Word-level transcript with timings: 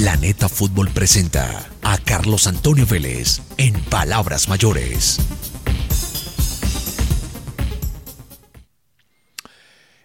Planeta 0.00 0.48
Fútbol 0.48 0.88
presenta 0.88 1.68
a 1.82 1.98
Carlos 1.98 2.46
Antonio 2.46 2.86
Vélez 2.86 3.42
en 3.58 3.74
Palabras 3.84 4.48
Mayores. 4.48 5.18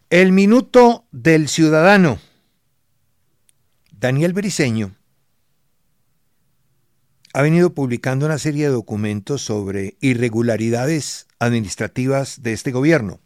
El 0.10 0.34
minuto 0.34 1.06
del 1.14 1.48
ciudadano. 1.48 2.20
Daniel 3.90 4.34
Briceño 4.34 4.98
ha 7.32 7.42
venido 7.42 7.74
publicando 7.74 8.26
una 8.26 8.38
serie 8.38 8.66
de 8.66 8.74
documentos 8.74 9.44
sobre 9.44 9.96
irregularidades 10.02 11.26
administrativas 11.40 12.44
de 12.44 12.52
este 12.52 12.72
gobierno. 12.72 13.22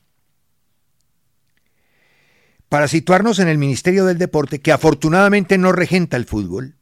Para 2.70 2.88
situarnos 2.88 3.40
en 3.40 3.48
el 3.48 3.58
Ministerio 3.58 4.06
del 4.06 4.20
Deporte, 4.20 4.60
que 4.60 4.72
afortunadamente 4.72 5.58
no 5.58 5.72
regenta 5.72 6.18
el 6.18 6.26
fútbol, 6.26 6.76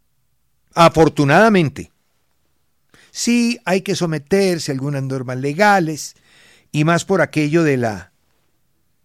afortunadamente, 0.73 1.91
sí 3.09 3.59
hay 3.63 3.81
que 3.81 3.95
someterse 3.95 4.71
a 4.71 4.75
algunas 4.75 5.01
normas 5.03 5.37
legales 5.37 6.15
y 6.73 6.83
más 6.83 7.05
por 7.05 7.21
aquello 7.21 7.63
de 7.63 7.77
la 7.77 8.11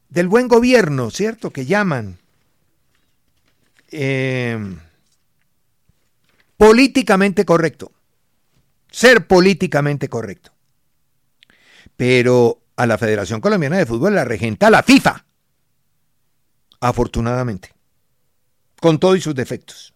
del 0.09 0.29
buen 0.29 0.49
gobierno, 0.49 1.11
¿cierto? 1.11 1.51
Que 1.51 1.65
llaman 1.65 2.19
eh, 3.93 4.59
políticamente 6.57 7.45
correcto. 7.45 7.93
Ser 8.91 9.27
políticamente 9.27 10.09
correcto. 10.09 10.53
Pero 11.97 12.61
a 12.77 12.87
la 12.87 12.99
Federación 12.99 13.41
Colombiana 13.41 13.79
de 13.79 13.87
Fútbol 13.87 14.15
la 14.15 14.25
regenta 14.25 14.69
la 14.69 14.83
FIFA. 14.83 15.25
Afortunadamente. 16.83 17.73
Con 18.81 18.99
todos 18.99 19.23
sus 19.23 19.37
defectos. 19.37 19.95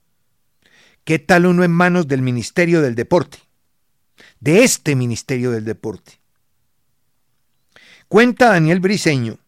¿Qué 1.03 1.19
tal 1.19 1.47
uno 1.47 1.65
en 1.65 1.73
manos 1.73 2.07
del 2.07 2.23
Ministerio 2.23 2.81
del 2.81 2.95
Deporte? 2.95 3.39
De 4.39 4.63
este 4.63 4.95
Ministerio 4.95 5.51
del 5.51 5.65
Deporte. 5.65 6.21
Cuenta 8.07 8.51
Daniel 8.51 8.79
Briceño 8.79 9.41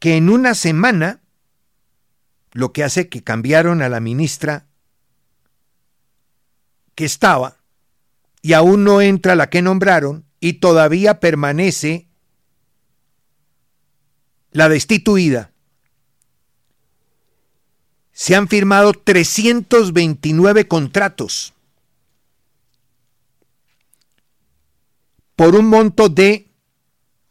que 0.00 0.16
en 0.16 0.30
una 0.30 0.54
semana, 0.54 1.20
lo 2.52 2.72
que 2.72 2.82
hace 2.82 3.08
que 3.08 3.22
cambiaron 3.22 3.80
a 3.80 3.88
la 3.88 4.00
ministra 4.00 4.66
que 6.96 7.04
estaba, 7.04 7.58
y 8.42 8.54
aún 8.54 8.82
no 8.82 9.00
entra 9.00 9.36
la 9.36 9.48
que 9.48 9.62
nombraron, 9.62 10.24
y 10.40 10.54
todavía 10.54 11.20
permanece 11.20 12.08
la 14.50 14.68
destituida. 14.68 15.52
Se 18.18 18.34
han 18.34 18.48
firmado 18.48 18.92
329 18.94 20.66
contratos 20.66 21.54
por 25.36 25.54
un 25.54 25.66
monto 25.66 26.08
de 26.08 26.48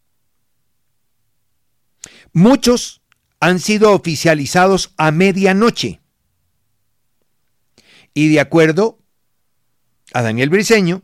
Muchos 2.33 3.03
han 3.39 3.61
sido 3.61 3.92
oficializados 3.92 4.92
a 4.97 5.12
medianoche. 5.12 6.00
Y 8.17 8.31
de 8.31 8.41
acuerdo 8.41 8.98
a 10.14 10.22
Daniel 10.22 10.48
Briceño, 10.48 11.03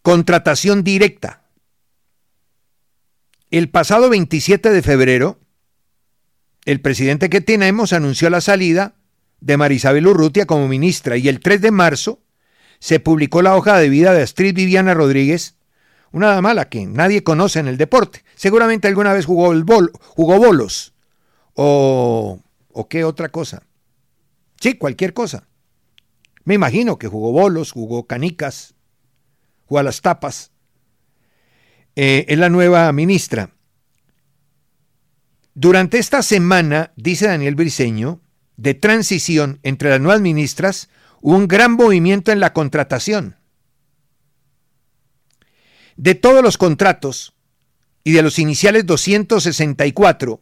contratación 0.00 0.84
directa. 0.84 1.42
El 3.50 3.68
pasado 3.68 4.08
27 4.08 4.70
de 4.70 4.80
febrero, 4.80 5.40
el 6.66 6.80
presidente 6.80 7.28
que 7.28 7.40
tenemos 7.40 7.92
anunció 7.92 8.30
la 8.30 8.40
salida 8.40 8.94
de 9.40 9.56
Marisabel 9.56 10.06
Urrutia 10.06 10.46
como 10.46 10.68
ministra 10.68 11.16
y 11.16 11.28
el 11.28 11.40
3 11.40 11.60
de 11.60 11.72
marzo 11.72 12.22
se 12.78 13.00
publicó 13.00 13.42
la 13.42 13.56
hoja 13.56 13.76
de 13.76 13.88
vida 13.88 14.14
de 14.14 14.22
Astrid 14.22 14.54
Viviana 14.54 14.94
Rodríguez, 14.94 15.56
una 16.12 16.28
dama 16.28 16.54
la 16.54 16.68
que 16.68 16.86
nadie 16.86 17.24
conoce 17.24 17.58
en 17.58 17.66
el 17.66 17.76
deporte. 17.76 18.24
Seguramente 18.36 18.86
alguna 18.86 19.12
vez 19.12 19.26
jugó, 19.26 19.52
el 19.52 19.64
jugó 19.64 20.38
bolos 20.38 20.94
o 21.54 22.40
qué 22.88 23.02
otra 23.02 23.30
cosa. 23.30 23.64
Sí, 24.60 24.74
cualquier 24.74 25.12
cosa. 25.12 25.48
Me 26.46 26.54
imagino 26.54 26.96
que 26.96 27.08
jugó 27.08 27.32
bolos, 27.32 27.72
jugó 27.72 28.06
canicas, 28.06 28.76
jugó 29.66 29.80
a 29.80 29.82
las 29.82 30.00
tapas. 30.00 30.52
Eh, 31.96 32.24
es 32.28 32.38
la 32.38 32.48
nueva 32.48 32.90
ministra. 32.92 33.50
Durante 35.54 35.98
esta 35.98 36.22
semana, 36.22 36.92
dice 36.94 37.26
Daniel 37.26 37.56
Briceño, 37.56 38.20
de 38.56 38.74
transición 38.74 39.58
entre 39.64 39.90
las 39.90 40.00
nuevas 40.00 40.20
ministras, 40.20 40.88
hubo 41.20 41.34
un 41.34 41.48
gran 41.48 41.72
movimiento 41.72 42.30
en 42.30 42.38
la 42.38 42.52
contratación. 42.52 43.34
De 45.96 46.14
todos 46.14 46.44
los 46.44 46.56
contratos 46.58 47.34
y 48.04 48.12
de 48.12 48.22
los 48.22 48.38
iniciales 48.38 48.86
264, 48.86 50.40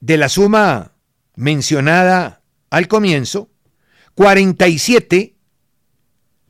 de 0.00 0.16
la 0.16 0.28
suma 0.28 0.96
mencionada 1.36 2.42
al 2.70 2.88
comienzo, 2.88 3.48
47 4.16 5.36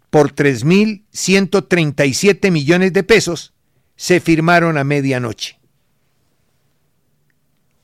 por 0.08 0.34
3.137 0.34 2.50
millones 2.52 2.92
de 2.92 3.02
pesos 3.02 3.54
se 3.96 4.20
firmaron 4.20 4.78
a 4.78 4.84
medianoche. 4.84 5.58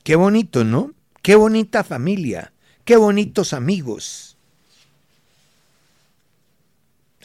Qué 0.03 0.15
bonito, 0.15 0.63
¿no? 0.63 0.93
Qué 1.21 1.35
bonita 1.35 1.83
familia, 1.83 2.53
qué 2.85 2.95
bonitos 2.95 3.51
amigos. 3.51 4.37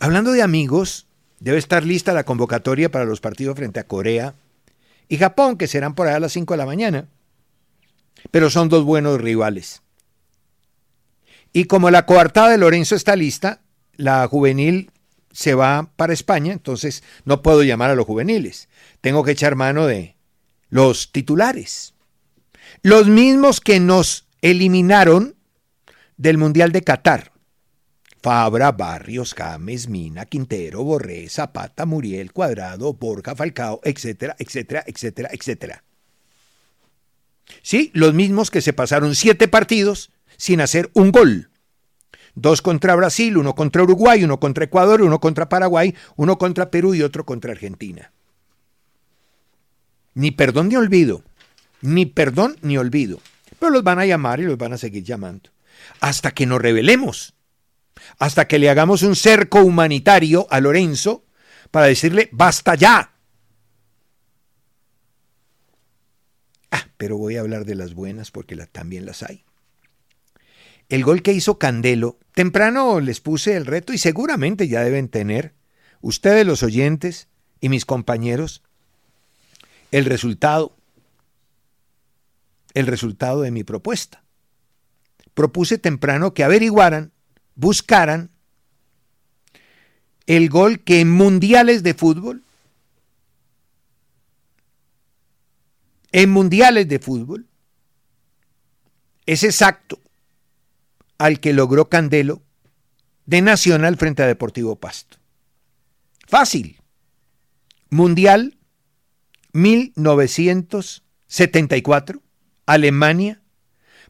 Hablando 0.00 0.32
de 0.32 0.42
amigos, 0.42 1.06
debe 1.38 1.58
estar 1.58 1.84
lista 1.84 2.12
la 2.12 2.24
convocatoria 2.24 2.90
para 2.90 3.04
los 3.04 3.20
partidos 3.20 3.56
frente 3.56 3.78
a 3.78 3.86
Corea 3.86 4.34
y 5.08 5.16
Japón, 5.16 5.58
que 5.58 5.68
serán 5.68 5.94
por 5.94 6.08
allá 6.08 6.16
a 6.16 6.20
las 6.20 6.32
5 6.32 6.54
de 6.54 6.58
la 6.58 6.66
mañana. 6.66 7.06
Pero 8.32 8.50
son 8.50 8.68
dos 8.68 8.84
buenos 8.84 9.20
rivales. 9.20 9.82
Y 11.52 11.64
como 11.64 11.90
la 11.90 12.06
coartada 12.06 12.50
de 12.50 12.58
Lorenzo 12.58 12.94
está 12.94 13.16
lista, 13.16 13.62
la 13.96 14.26
juvenil 14.26 14.90
se 15.32 15.54
va 15.54 15.90
para 15.96 16.12
España, 16.12 16.52
entonces 16.52 17.02
no 17.24 17.42
puedo 17.42 17.62
llamar 17.62 17.90
a 17.90 17.94
los 17.94 18.06
juveniles. 18.06 18.68
Tengo 19.00 19.24
que 19.24 19.32
echar 19.32 19.54
mano 19.54 19.86
de 19.86 20.16
los 20.68 21.12
titulares. 21.12 21.94
Los 22.82 23.08
mismos 23.08 23.60
que 23.60 23.80
nos 23.80 24.26
eliminaron 24.42 25.36
del 26.16 26.38
Mundial 26.38 26.72
de 26.72 26.82
Qatar. 26.82 27.32
Fabra, 28.20 28.72
Barrios, 28.72 29.34
James, 29.34 29.88
Mina, 29.88 30.26
Quintero, 30.26 30.82
Borré, 30.82 31.28
Zapata, 31.28 31.86
Muriel, 31.86 32.32
Cuadrado, 32.32 32.92
Borja, 32.94 33.36
Falcao, 33.36 33.80
etcétera, 33.84 34.34
etcétera, 34.38 34.82
etcétera, 34.86 35.30
etcétera. 35.32 35.84
Sí, 37.62 37.90
los 37.94 38.12
mismos 38.14 38.50
que 38.50 38.60
se 38.60 38.72
pasaron 38.72 39.14
siete 39.14 39.48
partidos 39.48 40.10
sin 40.38 40.62
hacer 40.62 40.90
un 40.94 41.12
gol. 41.12 41.50
Dos 42.34 42.62
contra 42.62 42.94
Brasil, 42.94 43.36
uno 43.36 43.54
contra 43.54 43.82
Uruguay, 43.82 44.24
uno 44.24 44.40
contra 44.40 44.64
Ecuador, 44.64 45.02
uno 45.02 45.20
contra 45.20 45.50
Paraguay, 45.50 45.94
uno 46.16 46.38
contra 46.38 46.70
Perú 46.70 46.94
y 46.94 47.02
otro 47.02 47.26
contra 47.26 47.52
Argentina. 47.52 48.12
Ni 50.14 50.30
perdón 50.30 50.70
ni 50.70 50.76
olvido 50.76 51.22
ni 51.80 52.06
perdón 52.06 52.56
ni 52.62 52.76
olvido. 52.76 53.20
Pero 53.58 53.72
los 53.72 53.82
van 53.82 53.98
a 53.98 54.06
llamar 54.06 54.40
y 54.40 54.44
los 54.44 54.58
van 54.58 54.72
a 54.72 54.78
seguir 54.78 55.04
llamando. 55.04 55.50
Hasta 56.00 56.32
que 56.32 56.46
nos 56.46 56.60
revelemos. 56.60 57.34
Hasta 58.18 58.46
que 58.46 58.58
le 58.58 58.70
hagamos 58.70 59.02
un 59.02 59.16
cerco 59.16 59.62
humanitario 59.62 60.46
a 60.50 60.60
Lorenzo 60.60 61.24
para 61.70 61.86
decirle, 61.86 62.28
basta 62.32 62.74
ya. 62.74 63.12
Ah, 66.70 66.86
pero 66.96 67.18
voy 67.18 67.36
a 67.36 67.40
hablar 67.40 67.64
de 67.64 67.74
las 67.74 67.94
buenas 67.94 68.30
porque 68.30 68.56
también 68.56 69.06
las 69.06 69.22
hay. 69.22 69.44
El 70.88 71.04
gol 71.04 71.22
que 71.22 71.32
hizo 71.32 71.58
Candelo, 71.58 72.18
temprano 72.32 73.00
les 73.00 73.20
puse 73.20 73.56
el 73.56 73.66
reto 73.66 73.92
y 73.92 73.98
seguramente 73.98 74.68
ya 74.68 74.82
deben 74.82 75.08
tener, 75.08 75.54
ustedes 76.00 76.46
los 76.46 76.62
oyentes 76.62 77.28
y 77.60 77.68
mis 77.68 77.84
compañeros, 77.84 78.62
el 79.90 80.04
resultado 80.04 80.78
el 82.74 82.86
resultado 82.86 83.40
de 83.42 83.50
mi 83.50 83.64
propuesta. 83.64 84.22
Propuse 85.34 85.78
temprano 85.78 86.32
que 86.32 86.44
averiguaran, 86.44 87.12
buscaran 87.54 88.30
el 90.26 90.48
gol 90.48 90.80
que 90.80 91.00
en 91.00 91.10
mundiales 91.10 91.82
de 91.82 91.94
fútbol, 91.94 92.44
en 96.12 96.30
mundiales 96.30 96.88
de 96.88 96.98
fútbol, 96.98 97.46
es 99.26 99.42
exacto, 99.42 100.00
al 101.18 101.40
que 101.40 101.52
logró 101.52 101.88
Candelo 101.88 102.42
de 103.26 103.42
Nacional 103.42 103.96
frente 103.96 104.22
a 104.22 104.26
Deportivo 104.26 104.76
Pasto. 104.76 105.18
Fácil. 106.26 106.80
Mundial 107.90 108.58
1974, 109.52 112.22
Alemania, 112.66 113.42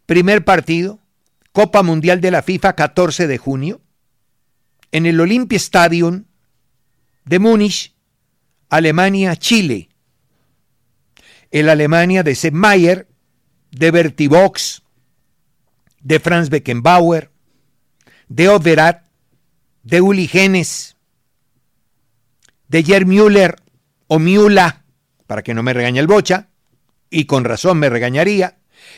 primer 0.07 0.45
partido, 0.45 1.01
Copa 1.53 1.83
Mundial 1.83 2.21
de 2.21 2.31
la 2.31 2.43
FIFA 2.43 2.75
14 2.75 3.27
de 3.27 3.39
junio, 3.39 3.81
en 4.93 5.07
el 5.07 5.21
Olympia 5.21 5.57
Stadium 5.57 6.27
de 7.25 7.39
Múnich, 7.39 7.95
Alemania, 8.69 9.35
Chile. 9.37 9.89
El 11.51 11.69
Alemania 11.69 12.23
de 12.23 12.35
Sepp 12.35 12.55
Mayer, 12.55 13.09
de 13.71 13.91
Bertie 13.91 14.29
Box, 14.29 14.83
de 16.09 16.21
Franz 16.21 16.49
Beckenbauer, 16.49 17.31
de 18.29 18.49
Overat, 18.49 19.05
de 19.83 20.01
Uli 20.01 20.27
Genes, 20.27 20.97
de 22.67 22.83
Jer 22.83 23.05
Müller 23.05 23.57
o 24.07 24.19
Miula, 24.19 24.87
para 25.27 25.43
que 25.43 25.53
no 25.53 25.63
me 25.63 25.75
regañe 25.75 26.01
el 26.01 26.07
bocha, 26.07 26.49
y 27.11 27.27
con 27.27 27.45
razón 27.45 27.79
me 27.79 27.91
regañaría, 27.91 28.57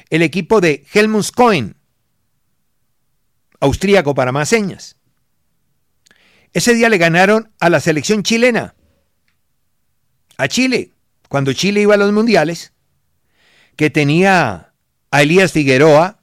el 0.08 0.22
equipo 0.22 0.60
de 0.60 0.86
Helmut 0.94 1.32
Cohen, 1.34 1.74
austríaco 3.58 4.14
para 4.14 4.30
más 4.30 4.48
señas. 4.48 4.96
Ese 6.52 6.74
día 6.74 6.88
le 6.88 6.98
ganaron 6.98 7.50
a 7.58 7.70
la 7.70 7.80
selección 7.80 8.22
chilena, 8.22 8.76
a 10.36 10.46
Chile, 10.46 10.92
cuando 11.28 11.52
Chile 11.54 11.80
iba 11.80 11.94
a 11.94 11.98
los 11.98 12.12
mundiales, 12.12 12.72
que 13.74 13.90
tenía 13.90 14.74
a 15.10 15.22
Elías 15.22 15.50
Figueroa, 15.50 16.19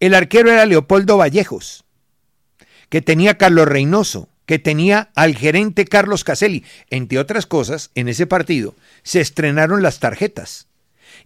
el 0.00 0.14
arquero 0.14 0.50
era 0.50 0.66
Leopoldo 0.66 1.16
Vallejos, 1.16 1.84
que 2.88 3.02
tenía 3.02 3.38
Carlos 3.38 3.66
Reynoso, 3.66 4.28
que 4.46 4.58
tenía 4.58 5.10
al 5.14 5.36
gerente 5.36 5.84
Carlos 5.84 6.24
Caselli. 6.24 6.64
Entre 6.90 7.18
otras 7.18 7.46
cosas, 7.46 7.90
en 7.94 8.08
ese 8.08 8.26
partido 8.26 8.74
se 9.02 9.20
estrenaron 9.20 9.82
las 9.82 9.98
tarjetas. 9.98 10.68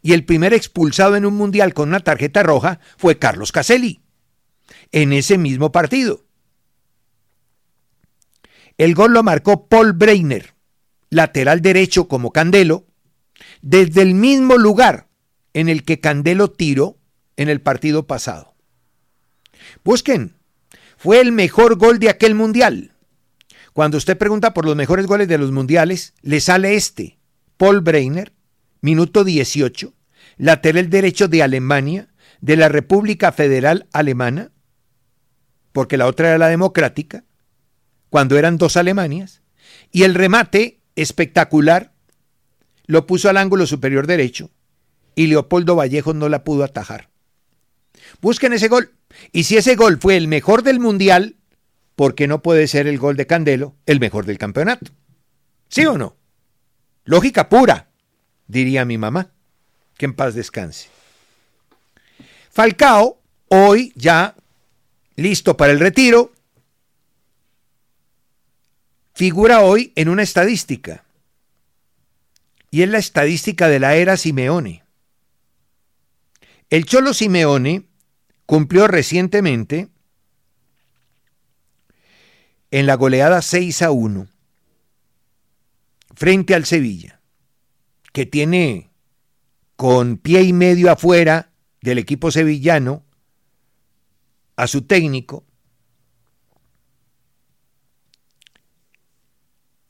Y 0.03 0.13
el 0.13 0.25
primer 0.25 0.55
expulsado 0.55 1.17
en 1.17 1.27
un 1.27 1.35
mundial 1.35 1.75
con 1.75 1.91
una 1.91 2.01
tarjeta 2.01 2.43
roja 2.43 2.81
fue 2.97 3.19
Carlos 3.19 3.53
Caselli, 3.53 4.01
en 4.93 5.13
ese 5.13 5.37
mismo 5.37 5.73
partido. 5.73 6.25
El 8.79 8.95
gol 8.95 9.13
lo 9.13 9.23
marcó 9.23 9.67
Paul 9.67 9.93
Breiner, 9.93 10.55
lateral 11.11 11.61
derecho 11.61 12.09
como 12.09 12.33
Candelo, 12.33 12.87
desde 13.61 14.01
el 14.01 14.15
mismo 14.15 14.57
lugar 14.57 15.09
en 15.53 15.69
el 15.69 15.85
que 15.85 16.01
Candelo 16.01 16.51
tiró 16.51 16.97
en 17.37 17.49
el 17.49 17.61
partido 17.61 18.07
pasado. 18.07 18.50
Busquen, 19.85 20.37
fue 20.97 21.21
el 21.21 21.33
mejor 21.33 21.77
gol 21.77 21.99
de 21.99 22.11
aquel 22.11 22.35
mundial. 22.35 22.93
Cuando 23.73 23.97
usted 23.97 24.19
pregunta 24.19 24.53
por 24.53 24.65
los 24.65 24.77
mejores 24.77 25.07
goles 25.07 25.29
de 25.29 25.39
los 25.39 25.53
mundiales, 25.53 26.15
le 26.23 26.41
sale 26.41 26.75
este, 26.75 27.19
Paul 27.57 27.81
Breiner, 27.81 28.33
minuto 28.81 29.25
18, 29.25 29.93
lateral 30.37 30.91
derecho 30.91 31.29
de 31.29 31.43
Alemania, 31.43 32.09
de 32.41 32.57
la 32.57 32.69
República 32.69 33.33
Federal 33.33 33.87
Alemana, 33.93 34.51
porque 35.73 35.97
la 35.97 36.07
otra 36.07 36.29
era 36.29 36.39
la 36.39 36.49
democrática, 36.49 37.25
cuando 38.09 38.39
eran 38.39 38.59
dos 38.59 38.77
Alemanias, 38.77 39.43
y 39.93 40.03
el 40.03 40.15
remate 40.15 40.81
espectacular 40.97 41.93
lo 42.87 43.07
puso 43.07 43.29
al 43.29 43.37
ángulo 43.37 43.67
superior 43.67 44.07
derecho 44.07 44.51
y 45.15 45.27
Leopoldo 45.27 45.77
Vallejo 45.77 46.15
no 46.15 46.29
la 46.29 46.45
pudo 46.45 46.65
atajar. 46.65 47.09
Busquen 48.21 48.53
ese 48.53 48.69
gol. 48.69 48.93
Y 49.33 49.45
si 49.45 49.57
ese 49.57 49.77
gol 49.77 49.99
fue 50.01 50.17
el 50.17 50.29
mejor 50.29 50.63
del 50.63 50.81
Mundial, 50.81 51.37
¿por 51.97 52.15
qué 52.15 52.27
no 52.27 52.43
puede 52.43 52.67
ser 52.67 52.87
el 52.87 52.99
gol 52.99 53.17
de 53.17 53.27
Candelo 53.27 53.77
el 53.87 54.01
mejor 54.01 54.25
del 54.25 54.39
campeonato? 54.39 54.93
¿Sí 55.69 55.87
o 55.87 55.99
no? 55.99 56.17
Lógica 57.05 57.49
pura, 57.49 57.91
diría 58.47 58.85
mi 58.85 58.99
mamá. 58.99 59.31
Que 59.97 60.07
en 60.07 60.15
paz 60.15 60.35
descanse. 60.35 60.89
Falcao, 62.51 63.21
hoy 63.49 63.93
ya 63.95 64.35
listo 65.17 65.57
para 65.57 65.73
el 65.73 65.81
retiro, 65.81 66.33
figura 69.13 69.61
hoy 69.61 69.93
en 69.97 70.09
una 70.09 70.23
estadística. 70.23 71.05
Y 72.71 72.83
es 72.83 72.89
la 72.89 72.99
estadística 72.99 73.69
de 73.69 73.81
la 73.81 73.97
era 73.97 74.17
Simeone. 74.17 74.85
El 76.71 76.87
Cholo 76.87 77.13
Simeone 77.13 77.90
cumplió 78.51 78.89
recientemente 78.89 79.91
en 82.73 82.87
la 82.87 82.97
goleada 82.97 83.43
6 83.43 83.83
a 83.83 83.93
1 83.93 84.27
frente 86.17 86.57
al 86.57 86.65
Sevilla, 86.65 87.21
que 88.13 88.27
tiene 88.27 88.91
con 89.77 90.17
pie 90.17 90.43
y 90.43 90.53
medio 90.53 90.91
afuera 90.91 91.53
del 91.81 91.99
equipo 91.99 92.33
sevillano 92.33 93.05
a 94.57 94.67
su 94.67 94.83
técnico, 94.83 95.45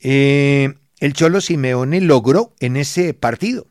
eh, 0.01 0.75
el 0.99 1.13
Cholo 1.13 1.41
Simeone 1.41 1.99
logró 1.99 2.53
en 2.59 2.77
ese 2.77 3.15
partido 3.15 3.65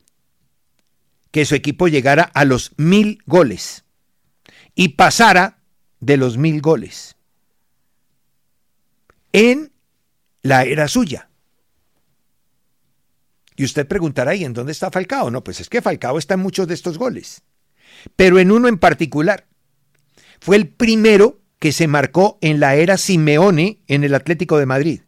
que 1.30 1.44
su 1.44 1.54
equipo 1.54 1.86
llegara 1.86 2.24
a 2.24 2.44
los 2.44 2.72
mil 2.76 3.22
goles 3.26 3.84
y 4.80 4.88
pasara 4.88 5.58
de 6.00 6.16
los 6.16 6.38
mil 6.38 6.62
goles 6.62 7.14
en 9.30 9.72
la 10.40 10.64
era 10.64 10.88
suya. 10.88 11.28
Y 13.56 13.64
usted 13.64 13.86
preguntará, 13.86 14.34
¿y 14.34 14.42
en 14.42 14.54
dónde 14.54 14.72
está 14.72 14.90
Falcao? 14.90 15.30
No, 15.30 15.44
pues 15.44 15.60
es 15.60 15.68
que 15.68 15.82
Falcao 15.82 16.16
está 16.16 16.32
en 16.32 16.40
muchos 16.40 16.66
de 16.66 16.72
estos 16.72 16.96
goles, 16.96 17.42
pero 18.16 18.38
en 18.38 18.50
uno 18.50 18.68
en 18.68 18.78
particular. 18.78 19.48
Fue 20.40 20.56
el 20.56 20.68
primero 20.68 21.42
que 21.58 21.72
se 21.72 21.86
marcó 21.86 22.38
en 22.40 22.58
la 22.58 22.74
era 22.74 22.96
Simeone 22.96 23.82
en 23.86 24.02
el 24.02 24.14
Atlético 24.14 24.56
de 24.56 24.64
Madrid. 24.64 25.00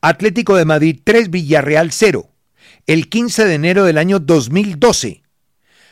Atlético 0.00 0.56
de 0.56 0.64
Madrid 0.64 1.00
3, 1.04 1.30
Villarreal 1.30 1.92
0, 1.92 2.28
el 2.88 3.08
15 3.08 3.44
de 3.44 3.54
enero 3.54 3.84
del 3.84 3.96
año 3.96 4.18
2012, 4.18 5.22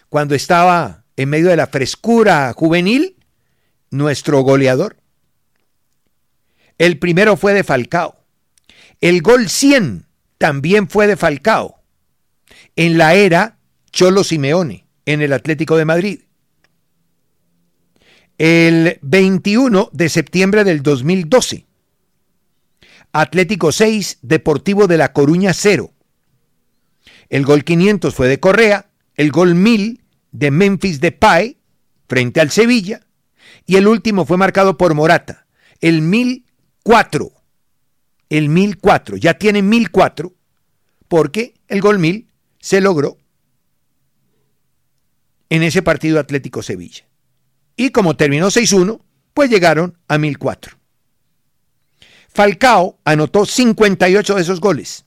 cuando 0.09 0.35
estaba 0.35 1.02
en 1.17 1.29
medio 1.29 1.49
de 1.49 1.57
la 1.57 1.67
frescura 1.67 2.53
juvenil, 2.53 3.17
nuestro 3.91 4.41
goleador. 4.41 4.97
El 6.79 6.99
primero 6.99 7.37
fue 7.37 7.55
de 7.55 7.65
Falcao. 7.65 8.17
El 9.01 9.23
gol 9.23 9.49
100 9.49 10.07
también 10.39 10.89
fue 10.89 11.07
de 11.07 11.17
Falcao. 11.17 11.81
En 12.77 12.99
la 12.99 13.15
era 13.15 13.59
Cholo 13.91 14.25
Simeone, 14.25 14.87
en 15.07 15.21
el 15.23 15.33
Atlético 15.33 15.77
de 15.77 15.85
Madrid. 15.85 16.21
El 18.39 18.99
21 19.03 19.91
de 19.93 20.09
septiembre 20.09 20.65
del 20.65 20.83
2012. 20.83 21.67
Atlético 23.13 23.73
6, 23.73 24.19
Deportivo 24.23 24.87
de 24.87 24.97
La 24.97 25.13
Coruña 25.13 25.53
0. 25.53 25.93
El 27.29 27.45
gol 27.45 27.65
500 27.65 28.15
fue 28.15 28.29
de 28.29 28.41
Correa, 28.41 28.91
el 29.17 29.31
gol 29.31 29.55
1000 29.55 30.02
de 30.33 30.51
Memphis 30.51 31.01
Depay 31.01 31.59
frente 32.09 32.41
al 32.41 32.51
Sevilla 32.51 33.07
y 33.67 33.77
el 33.77 33.87
último 33.87 34.27
fue 34.27 34.37
marcado 34.37 34.77
por 34.77 34.95
Morata, 34.95 35.47
el 35.81 36.03
1004. 36.03 37.33
El 38.29 38.49
1004, 38.49 39.17
ya 39.19 39.35
tiene 39.35 39.63
1004 39.63 40.33
porque 41.07 41.55
el 41.69 41.81
gol 41.83 41.99
1000 41.99 42.29
se 42.59 42.81
logró 42.81 43.19
en 45.51 45.63
ese 45.63 45.83
partido 45.83 46.19
Atlético 46.19 46.63
Sevilla. 46.63 47.05
Y 47.77 47.91
como 47.91 48.17
terminó 48.17 48.47
6-1, 48.47 49.03
pues 49.35 49.51
llegaron 49.51 49.99
a 50.09 50.17
1004. 50.17 50.79
Falcao 52.29 52.99
anotó 53.05 53.45
58 53.45 54.35
de 54.35 54.41
esos 54.41 54.61
goles. 54.61 55.05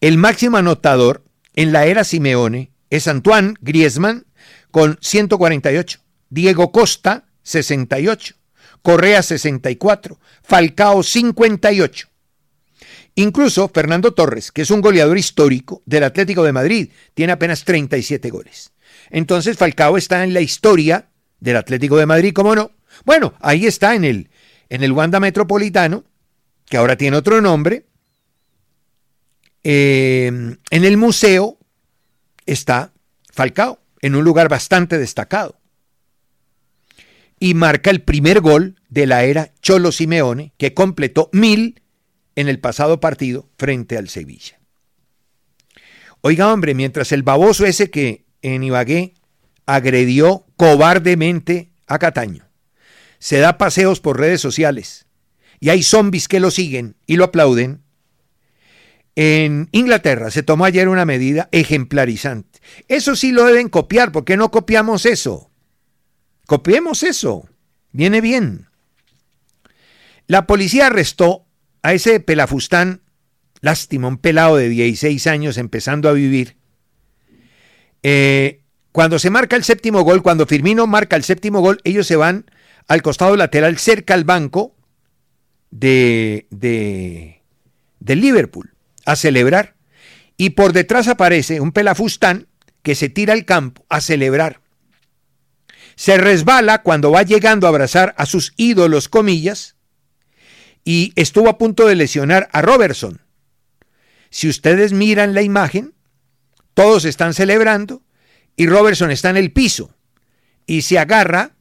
El 0.00 0.16
máximo 0.16 0.56
anotador 0.56 1.22
en 1.54 1.72
la 1.72 1.84
era 1.84 2.04
Simeone 2.04 2.73
es 2.90 3.08
Antoine 3.08 3.54
Griezmann 3.60 4.26
con 4.70 4.98
148, 5.00 6.00
Diego 6.30 6.72
Costa 6.72 7.26
68, 7.42 8.34
Correa 8.82 9.22
64, 9.22 10.18
Falcao 10.42 11.02
58. 11.02 12.08
Incluso 13.16 13.70
Fernando 13.72 14.12
Torres, 14.12 14.50
que 14.50 14.62
es 14.62 14.70
un 14.70 14.80
goleador 14.80 15.16
histórico 15.16 15.82
del 15.86 16.02
Atlético 16.04 16.42
de 16.42 16.52
Madrid, 16.52 16.90
tiene 17.14 17.32
apenas 17.32 17.64
37 17.64 18.28
goles. 18.30 18.72
Entonces 19.10 19.56
Falcao 19.56 19.96
está 19.96 20.24
en 20.24 20.34
la 20.34 20.40
historia 20.40 21.08
del 21.38 21.56
Atlético 21.56 21.96
de 21.96 22.06
Madrid, 22.06 22.32
¿cómo 22.34 22.54
no? 22.54 22.72
Bueno, 23.04 23.34
ahí 23.40 23.66
está 23.66 23.94
en 23.94 24.04
el, 24.04 24.30
en 24.68 24.82
el 24.82 24.92
Wanda 24.92 25.20
Metropolitano, 25.20 26.04
que 26.66 26.76
ahora 26.76 26.96
tiene 26.96 27.16
otro 27.16 27.40
nombre. 27.40 27.86
Eh, 29.62 30.26
en 30.70 30.84
el 30.84 30.96
museo 30.96 31.58
está 32.46 32.92
Falcao, 33.32 33.80
en 34.00 34.14
un 34.14 34.24
lugar 34.24 34.48
bastante 34.48 34.98
destacado. 34.98 35.60
y 37.40 37.54
marca 37.54 37.90
el 37.90 38.00
primer 38.02 38.40
gol 38.40 38.80
de 38.88 39.06
la 39.06 39.24
era 39.24 39.52
Cholo 39.60 39.92
Simeone, 39.92 40.54
que 40.56 40.72
completó 40.72 41.28
mil 41.32 41.82
en 42.36 42.48
el 42.48 42.58
pasado 42.58 43.00
partido 43.00 43.50
frente 43.58 43.98
al 43.98 44.08
Sevilla. 44.08 44.60
Oiga, 46.22 46.52
hombre, 46.52 46.74
mientras 46.74 47.12
el 47.12 47.22
baboso 47.22 47.66
ese 47.66 47.90
que 47.90 48.24
en 48.40 48.62
Ibagué 48.62 49.12
agredió 49.66 50.46
cobardemente 50.56 51.70
a 51.86 51.98
Cataño, 51.98 52.48
se 53.18 53.38
da 53.38 53.58
paseos 53.58 54.00
por 54.00 54.18
redes 54.18 54.40
sociales 54.40 55.06
y 55.60 55.68
hay 55.68 55.82
zombies 55.82 56.28
que 56.28 56.40
lo 56.40 56.50
siguen 56.50 56.96
y 57.06 57.16
lo 57.16 57.24
aplauden, 57.24 57.83
en 59.16 59.68
Inglaterra 59.70 60.30
se 60.30 60.42
tomó 60.42 60.64
ayer 60.64 60.88
una 60.88 61.04
medida 61.04 61.48
ejemplarizante. 61.52 62.60
Eso 62.88 63.14
sí 63.14 63.30
lo 63.32 63.44
deben 63.44 63.68
copiar, 63.68 64.10
¿por 64.10 64.24
qué 64.24 64.36
no 64.36 64.50
copiamos 64.50 65.06
eso? 65.06 65.50
Copiemos 66.46 67.02
eso. 67.02 67.48
Viene 67.92 68.20
bien. 68.20 68.66
La 70.26 70.46
policía 70.46 70.86
arrestó 70.86 71.46
a 71.82 71.92
ese 71.92 72.18
pelafustán, 72.18 73.02
lástima, 73.60 74.08
un 74.08 74.18
pelado 74.18 74.56
de 74.56 74.68
16 74.68 75.26
años 75.28 75.58
empezando 75.58 76.08
a 76.08 76.12
vivir. 76.12 76.56
Eh, 78.02 78.62
cuando 78.90 79.18
se 79.18 79.30
marca 79.30 79.54
el 79.56 79.64
séptimo 79.64 80.02
gol, 80.02 80.22
cuando 80.22 80.46
Firmino 80.46 80.86
marca 80.86 81.16
el 81.16 81.24
séptimo 81.24 81.60
gol, 81.60 81.80
ellos 81.84 82.06
se 82.06 82.16
van 82.16 82.46
al 82.88 83.02
costado 83.02 83.36
lateral 83.36 83.78
cerca 83.78 84.14
al 84.14 84.24
banco 84.24 84.74
de, 85.70 86.46
de, 86.50 87.42
de 88.00 88.16
Liverpool 88.16 88.73
a 89.04 89.16
celebrar. 89.16 89.76
Y 90.36 90.50
por 90.50 90.72
detrás 90.72 91.08
aparece 91.08 91.60
un 91.60 91.72
pelafustán 91.72 92.48
que 92.82 92.94
se 92.94 93.08
tira 93.08 93.32
al 93.32 93.44
campo 93.44 93.84
a 93.88 94.00
celebrar. 94.00 94.60
Se 95.96 96.18
resbala 96.18 96.82
cuando 96.82 97.10
va 97.10 97.22
llegando 97.22 97.66
a 97.66 97.70
abrazar 97.70 98.14
a 98.18 98.26
sus 98.26 98.52
ídolos, 98.56 99.08
comillas, 99.08 99.76
y 100.84 101.12
estuvo 101.16 101.48
a 101.48 101.56
punto 101.56 101.86
de 101.86 101.94
lesionar 101.94 102.48
a 102.52 102.62
Robertson. 102.62 103.22
Si 104.30 104.48
ustedes 104.48 104.92
miran 104.92 105.32
la 105.32 105.42
imagen, 105.42 105.94
todos 106.74 107.04
están 107.04 107.34
celebrando 107.34 108.02
y 108.56 108.66
Robertson 108.66 109.10
está 109.10 109.30
en 109.30 109.36
el 109.36 109.52
piso 109.52 109.94
y 110.66 110.82
se 110.82 110.98
agarra 110.98 111.52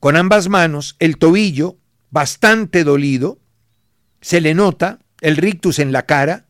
con 0.00 0.16
ambas 0.16 0.48
manos 0.48 0.96
el 0.98 1.18
tobillo 1.18 1.76
bastante 2.10 2.84
dolido, 2.84 3.38
se 4.20 4.40
le 4.40 4.54
nota 4.54 5.00
el 5.20 5.36
rictus 5.36 5.78
en 5.78 5.92
la 5.92 6.06
cara 6.06 6.46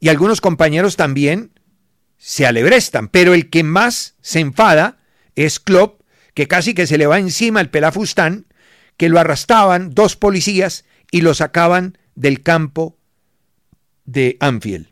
y 0.00 0.08
algunos 0.08 0.40
compañeros 0.40 0.96
también 0.96 1.52
se 2.18 2.46
alebrestan, 2.46 3.08
pero 3.08 3.34
el 3.34 3.50
que 3.50 3.62
más 3.62 4.14
se 4.20 4.40
enfada 4.40 4.98
es 5.34 5.60
Klopp, 5.60 6.00
que 6.34 6.48
casi 6.48 6.74
que 6.74 6.86
se 6.86 6.98
le 6.98 7.06
va 7.06 7.18
encima 7.18 7.60
el 7.60 7.70
pelafustán, 7.70 8.46
que 8.96 9.08
lo 9.08 9.20
arrastraban 9.20 9.90
dos 9.90 10.16
policías 10.16 10.84
y 11.10 11.20
lo 11.20 11.34
sacaban 11.34 11.98
del 12.14 12.42
campo 12.42 12.98
de 14.04 14.36
Anfield. 14.40 14.88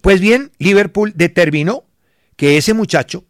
Pues 0.00 0.20
bien, 0.20 0.52
Liverpool 0.58 1.12
determinó 1.16 1.84
que 2.36 2.56
ese 2.56 2.74
muchacho 2.74 3.24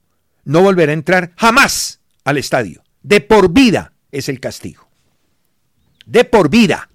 no 0.45 0.63
volverá 0.63 0.93
a 0.93 0.95
entrar 0.95 1.33
jamás 1.37 2.01
al 2.25 2.37
estadio. 2.37 2.83
De 3.03 3.21
por 3.21 3.53
vida 3.53 3.95
es 4.13 4.29
el 4.29 4.41
castigo. 4.41 4.89
De 6.05 6.25
por 6.25 6.51
vida. 6.51 6.91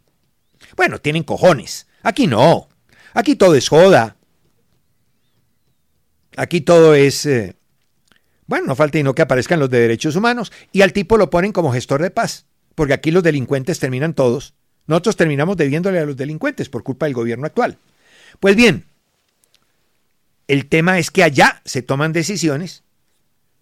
Bueno, 0.75 0.99
tienen 0.99 1.23
cojones. 1.23 1.87
Aquí 2.01 2.27
no. 2.27 2.69
Aquí 3.13 3.35
todo 3.35 3.55
es 3.55 3.69
joda. 3.69 4.17
Aquí 6.35 6.61
todo 6.61 6.95
es... 6.95 7.25
Eh, 7.25 7.55
bueno, 8.47 8.67
no 8.67 8.75
falta 8.75 8.99
y 8.99 9.03
no 9.03 9.15
que 9.15 9.21
aparezcan 9.21 9.59
los 9.59 9.69
de 9.69 9.79
derechos 9.79 10.15
humanos. 10.15 10.51
Y 10.71 10.81
al 10.81 10.93
tipo 10.93 11.17
lo 11.17 11.29
ponen 11.29 11.51
como 11.51 11.71
gestor 11.71 12.01
de 12.01 12.11
paz. 12.11 12.45
Porque 12.75 12.93
aquí 12.93 13.11
los 13.11 13.23
delincuentes 13.23 13.79
terminan 13.79 14.13
todos. 14.13 14.55
Nosotros 14.87 15.15
terminamos 15.15 15.57
debiéndole 15.57 15.99
a 15.99 16.05
los 16.05 16.17
delincuentes 16.17 16.69
por 16.69 16.83
culpa 16.83 17.05
del 17.05 17.13
gobierno 17.13 17.45
actual. 17.45 17.77
Pues 18.39 18.55
bien, 18.55 18.85
el 20.47 20.67
tema 20.67 20.99
es 20.99 21.09
que 21.11 21.23
allá 21.23 21.61
se 21.65 21.81
toman 21.81 22.11
decisiones 22.11 22.83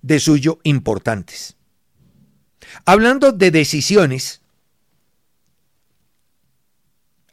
de 0.01 0.19
suyo 0.19 0.59
importantes. 0.63 1.57
Hablando 2.85 3.31
de 3.31 3.51
decisiones, 3.51 4.40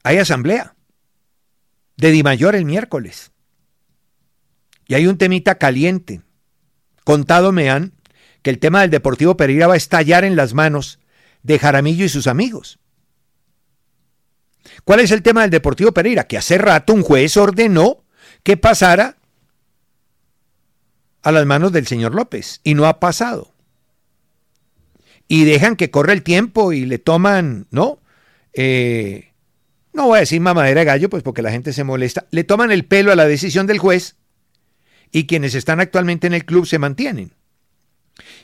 hay 0.03 0.19
asamblea 0.19 0.75
de 1.97 2.11
Di 2.11 2.23
Mayor 2.23 2.55
el 2.55 2.65
miércoles. 2.65 3.33
Y 4.87 4.95
hay 4.95 5.07
un 5.07 5.19
temita 5.19 5.59
caliente. 5.59 6.23
Contado 7.05 7.53
me 7.53 7.71
han 7.71 7.93
que 8.43 8.51
el 8.51 8.59
tema 8.59 8.81
del 8.81 8.91
Deportivo 8.91 9.37
Pereira 9.37 9.67
va 9.67 9.75
a 9.75 9.79
estallar 9.79 10.25
en 10.25 10.37
las 10.37 10.55
manos 10.55 10.99
de 11.43 11.59
Jaramillo 11.59 12.05
y 12.05 12.09
sus 12.09 12.27
amigos. 12.27 12.79
¿Cuál 14.85 15.01
es 15.01 15.11
el 15.11 15.23
tema 15.23 15.43
del 15.43 15.51
Deportivo 15.51 15.93
Pereira? 15.93 16.25
Que 16.25 16.39
hace 16.39 16.59
rato 16.59 16.93
un 16.95 17.03
juez 17.03 17.37
ordenó 17.37 18.05
que 18.43 18.57
pasara 18.57 19.17
a 21.23 21.33
las 21.33 21.47
manos 21.47 21.73
del 21.73 21.87
señor 21.87 22.15
López 22.15 22.61
y 22.65 22.75
no 22.75 22.87
ha 22.87 23.01
pasado. 23.01 23.53
Y 25.27 25.45
dejan 25.45 25.77
que 25.77 25.91
corre 25.91 26.15
el 26.15 26.23
tiempo 26.23 26.73
y 26.73 26.87
le 26.87 26.99
toman, 26.99 27.67
¿no? 27.71 28.01
Eh, 28.55 29.28
no 29.99 30.07
voy 30.07 30.19
a 30.19 30.21
decir 30.21 30.41
mamadera 30.41 30.81
de 30.81 30.85
gallo, 30.85 31.11
pues 31.11 31.25
porque 31.25 31.43
la 31.43 31.51
gente 31.51 31.73
se 31.73 31.83
molesta, 31.83 32.29
le 32.31 32.45
toman 32.45 32.71
el 32.71 32.85
pelo 32.85 33.11
a 33.11 33.17
la 33.17 33.27
decisión 33.27 33.67
del 33.67 33.79
juez 33.79 34.15
y 35.11 35.27
quienes 35.27 35.57
están 35.57 35.81
actualmente 35.81 36.29
en 36.29 36.35
el 36.35 36.45
club 36.45 36.67
se 36.67 36.79
mantienen. 36.79 37.35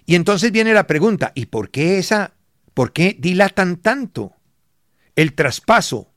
Y 0.04 0.16
entonces 0.16 0.50
viene 0.50 0.74
la 0.74 0.88
pregunta, 0.88 1.30
¿y 1.36 1.46
por 1.46 1.70
qué 1.70 1.98
esa, 1.98 2.34
por 2.74 2.92
qué 2.92 3.16
dilatan 3.16 3.76
tanto 3.76 4.32
el 5.14 5.34
traspaso? 5.34 6.12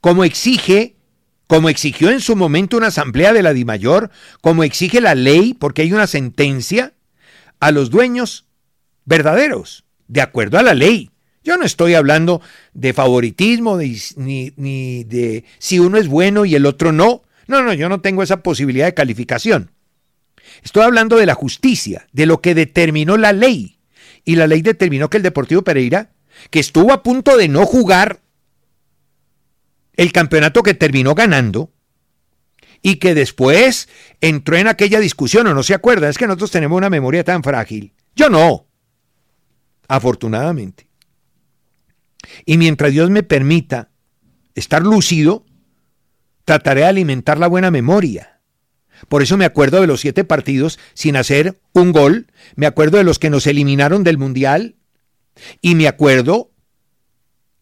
Como 0.00 0.24
exige, 0.24 0.96
como 1.46 1.68
exigió 1.68 2.10
en 2.10 2.20
su 2.20 2.34
momento 2.34 2.76
una 2.76 2.88
asamblea 2.88 3.32
de 3.32 3.44
la 3.44 3.52
DIMAYOR, 3.52 4.10
como 4.40 4.64
exige 4.64 5.00
la 5.00 5.14
ley, 5.14 5.54
porque 5.54 5.82
hay 5.82 5.92
una 5.92 6.08
sentencia, 6.08 6.94
a 7.60 7.70
los 7.70 7.90
dueños 7.90 8.46
verdaderos, 9.04 9.84
de 10.08 10.20
acuerdo 10.20 10.58
a 10.58 10.64
la 10.64 10.74
ley. 10.74 11.11
Yo 11.44 11.56
no 11.56 11.64
estoy 11.64 11.94
hablando 11.94 12.40
de 12.72 12.92
favoritismo 12.92 13.76
ni, 13.76 14.52
ni, 14.56 15.04
de 15.04 15.44
si 15.58 15.78
uno 15.78 15.98
es 15.98 16.08
bueno 16.08 16.44
y 16.44 16.54
el 16.54 16.66
otro 16.66 16.92
no. 16.92 17.22
No, 17.48 17.62
no, 17.62 17.72
yo 17.74 17.88
no 17.88 18.00
tengo 18.00 18.22
esa 18.22 18.42
posibilidad 18.42 18.86
de 18.86 18.94
calificación. 18.94 19.72
Estoy 20.62 20.84
hablando 20.84 21.16
de 21.16 21.26
la 21.26 21.34
justicia, 21.34 22.06
de 22.12 22.26
lo 22.26 22.40
que 22.40 22.54
determinó 22.54 23.16
la 23.16 23.32
ley. 23.32 23.78
Y 24.24 24.36
la 24.36 24.46
ley 24.46 24.62
determinó 24.62 25.10
que 25.10 25.16
el 25.16 25.22
Deportivo 25.22 25.62
Pereira, 25.62 26.12
que 26.50 26.60
estuvo 26.60 26.92
a 26.92 27.02
punto 27.02 27.36
de 27.36 27.48
no 27.48 27.66
jugar 27.66 28.20
el 29.96 30.12
campeonato 30.12 30.62
que 30.62 30.74
terminó 30.74 31.14
ganando, 31.14 31.70
y 32.82 32.96
que 32.96 33.14
después 33.14 33.88
entró 34.20 34.56
en 34.56 34.66
aquella 34.66 34.98
discusión, 34.98 35.46
o 35.46 35.54
no 35.54 35.62
se 35.62 35.74
acuerda, 35.74 36.08
es 36.08 36.18
que 36.18 36.26
nosotros 36.26 36.50
tenemos 36.50 36.76
una 36.76 36.90
memoria 36.90 37.22
tan 37.24 37.42
frágil. 37.42 37.94
Yo 38.14 38.28
no, 38.28 38.66
afortunadamente. 39.88 40.88
Y 42.44 42.58
mientras 42.58 42.92
Dios 42.92 43.10
me 43.10 43.22
permita 43.22 43.90
estar 44.54 44.82
lúcido, 44.82 45.44
trataré 46.44 46.82
de 46.82 46.86
alimentar 46.86 47.38
la 47.38 47.46
buena 47.46 47.70
memoria. 47.70 48.40
Por 49.08 49.22
eso 49.22 49.36
me 49.36 49.44
acuerdo 49.44 49.80
de 49.80 49.86
los 49.86 50.00
siete 50.00 50.24
partidos 50.24 50.78
sin 50.94 51.16
hacer 51.16 51.60
un 51.72 51.92
gol, 51.92 52.26
me 52.54 52.66
acuerdo 52.66 52.98
de 52.98 53.04
los 53.04 53.18
que 53.18 53.30
nos 53.30 53.46
eliminaron 53.46 54.04
del 54.04 54.18
Mundial 54.18 54.76
y 55.60 55.74
me 55.74 55.88
acuerdo 55.88 56.52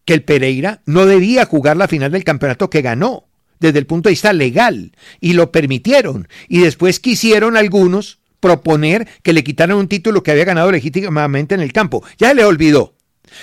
que 0.05 0.15
el 0.15 0.23
Pereira 0.23 0.83
no 0.87 1.07
debía 1.07 1.47
jugar 1.47 1.77
la 1.77 1.89
final 1.89 2.13
del 2.13 2.25
campeonato 2.25 2.69
que 2.69 2.83
ganó 2.83 3.29
desde 3.59 3.79
el 3.79 3.87
punto 3.87 4.09
de 4.09 4.15
vista 4.15 4.33
legal 4.33 4.93
y 5.21 5.35
lo 5.35 5.53
permitieron 5.53 6.29
y 6.49 6.61
después 6.61 7.01
quisieron 7.01 7.57
algunos 7.57 8.19
proponer 8.41 9.07
que 9.23 9.33
le 9.33 9.45
quitaran 9.45 9.77
un 9.77 9.89
título 9.89 10.23
que 10.23 10.31
había 10.31 10.45
ganado 10.45 10.73
legítimamente 10.73 11.55
en 11.55 11.61
el 11.61 11.73
campo. 11.73 12.03
Ya 12.19 12.35
le 12.35 12.45
olvidó. 12.45 12.95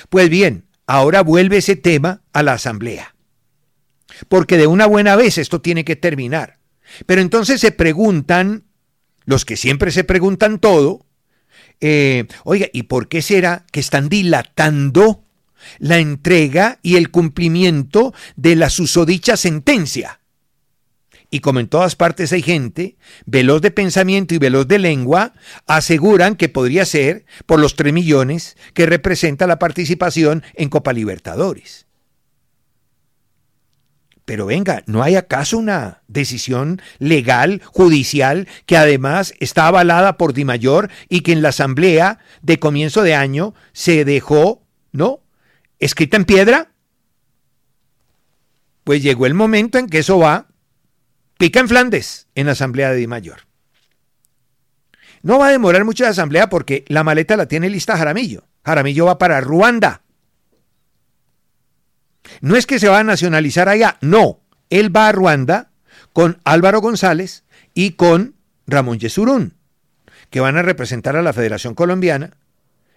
Pues 0.10 0.30
bien, 0.30 0.66
ahora 0.88 1.22
vuelve 1.22 1.58
ese 1.58 1.76
tema 1.76 2.24
a 2.34 2.42
la 2.42 2.54
asamblea. 2.54 3.16
Porque 4.30 4.58
de 4.58 4.68
una 4.68 4.88
buena 4.88 5.16
vez 5.16 5.38
esto 5.38 5.62
tiene 5.62 5.86
que 5.86 5.96
terminar. 5.96 6.58
Pero 7.06 7.22
entonces 7.22 7.62
se 7.62 7.72
preguntan, 7.72 8.64
los 9.26 9.46
que 9.46 9.58
siempre 9.58 9.92
se 9.92 10.06
preguntan 10.06 10.60
todo, 10.60 11.06
eh, 11.82 12.26
oiga, 12.44 12.68
¿y 12.74 12.84
por 12.84 13.08
qué 13.08 13.22
será 13.22 13.66
que 13.72 13.82
están 13.82 14.10
dilatando 14.10 15.24
la 15.80 16.00
entrega 16.00 16.80
y 16.82 16.96
el 16.96 17.12
cumplimiento 17.12 18.14
de 18.36 18.56
la 18.56 18.70
susodicha 18.70 19.38
sentencia? 19.38 20.22
Y 21.30 21.40
como 21.40 21.60
en 21.60 21.68
todas 21.68 21.96
partes 21.96 22.32
hay 22.32 22.42
gente, 22.42 22.98
veloz 23.26 23.62
de 23.62 23.72
pensamiento 23.72 24.34
y 24.34 24.38
veloz 24.38 24.68
de 24.68 24.80
lengua, 24.80 25.34
aseguran 25.66 26.36
que 26.36 26.50
podría 26.50 26.86
ser 26.86 27.26
por 27.46 27.60
los 27.60 27.76
3 27.76 27.94
millones 27.94 28.56
que 28.74 28.86
representa 28.86 29.48
la 29.48 29.60
participación 29.60 30.44
en 30.54 30.70
Copa 30.70 30.94
Libertadores. 30.94 31.88
Pero 34.28 34.46
venga, 34.46 34.84
¿no 34.88 35.04
hay 35.04 35.16
acaso 35.16 35.58
una 35.58 36.02
decisión 36.10 36.82
legal, 37.00 37.62
judicial, 37.66 38.48
que 38.66 38.76
además 38.76 39.34
está 39.40 39.68
avalada 39.68 40.18
por 40.18 40.34
Di 40.34 40.44
Mayor 40.44 40.90
y 41.08 41.22
que 41.22 41.32
en 41.32 41.42
la 41.42 41.50
asamblea 41.50 42.20
de 42.42 42.60
comienzo 42.60 43.04
de 43.04 43.16
año 43.16 43.54
se 43.72 44.04
dejó, 44.04 44.66
¿no? 44.92 45.22
Escrita 45.80 46.18
en 46.18 46.26
piedra? 46.26 46.72
Pues 48.84 49.02
llegó 49.02 49.26
el 49.26 49.34
momento 49.34 49.78
en 49.78 49.88
que 49.88 50.00
eso 50.00 50.20
va, 50.20 50.48
pica 51.38 51.60
en 51.60 51.70
Flandes, 51.70 52.28
en 52.36 52.48
la 52.48 52.54
asamblea 52.54 52.92
de 52.92 52.98
Di 52.98 53.08
Mayor. 53.08 53.42
No 55.22 55.40
va 55.40 55.48
a 55.48 55.52
demorar 55.52 55.84
mucho 55.84 56.04
la 56.04 56.12
asamblea 56.12 56.50
porque 56.50 56.86
la 56.88 57.04
maleta 57.04 57.38
la 57.38 57.48
tiene 57.48 57.70
lista 57.70 57.98
Jaramillo. 57.98 58.46
Jaramillo 58.64 59.06
va 59.06 59.18
para 59.18 59.42
Ruanda. 59.42 60.04
No 62.42 62.56
es 62.56 62.66
que 62.66 62.80
se 62.80 62.90
va 62.90 63.00
a 63.00 63.04
nacionalizar 63.04 63.70
allá, 63.70 63.98
no. 64.02 64.42
Él 64.70 64.96
va 64.96 65.08
a 65.08 65.12
Ruanda 65.12 65.72
con 66.14 66.40
Álvaro 66.44 66.82
González 66.82 67.46
y 67.74 67.92
con 67.92 68.36
Ramón 68.66 69.00
Yesurún, 69.00 69.54
que 70.30 70.40
van 70.40 70.58
a 70.58 70.62
representar 70.62 71.16
a 71.16 71.22
la 71.22 71.34
Federación 71.34 71.74
Colombiana 71.74 72.38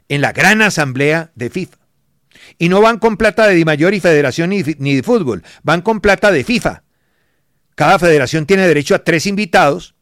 en 0.09 0.20
la 0.20 0.32
gran 0.32 0.62
asamblea 0.62 1.30
de 1.35 1.50
FIFA. 1.50 1.78
Y 2.59 2.68
no 2.68 2.80
van 2.80 2.99
con 2.99 3.16
plata 3.16 3.47
de 3.47 3.54
Di 3.54 3.64
Mayor 3.64 3.94
y 3.94 4.00
Federación 4.00 4.50
ni, 4.50 4.62
ni 4.78 4.97
de 4.97 5.02
fútbol, 5.02 5.44
van 5.62 5.82
con 5.82 6.00
plata 6.00 6.32
de 6.32 6.44
FIFA. 6.44 6.82
Cada 7.81 7.99
federación 7.99 8.45
tiene 8.45 8.69
derecho 8.69 8.95
a 8.95 9.05
tres 9.05 9.25
invitados 9.25 9.95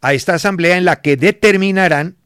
a 0.00 0.14
esta 0.14 0.34
asamblea 0.34 0.76
en 0.76 0.84
la 0.84 1.00
que 1.00 1.16
determinarán 1.16 2.16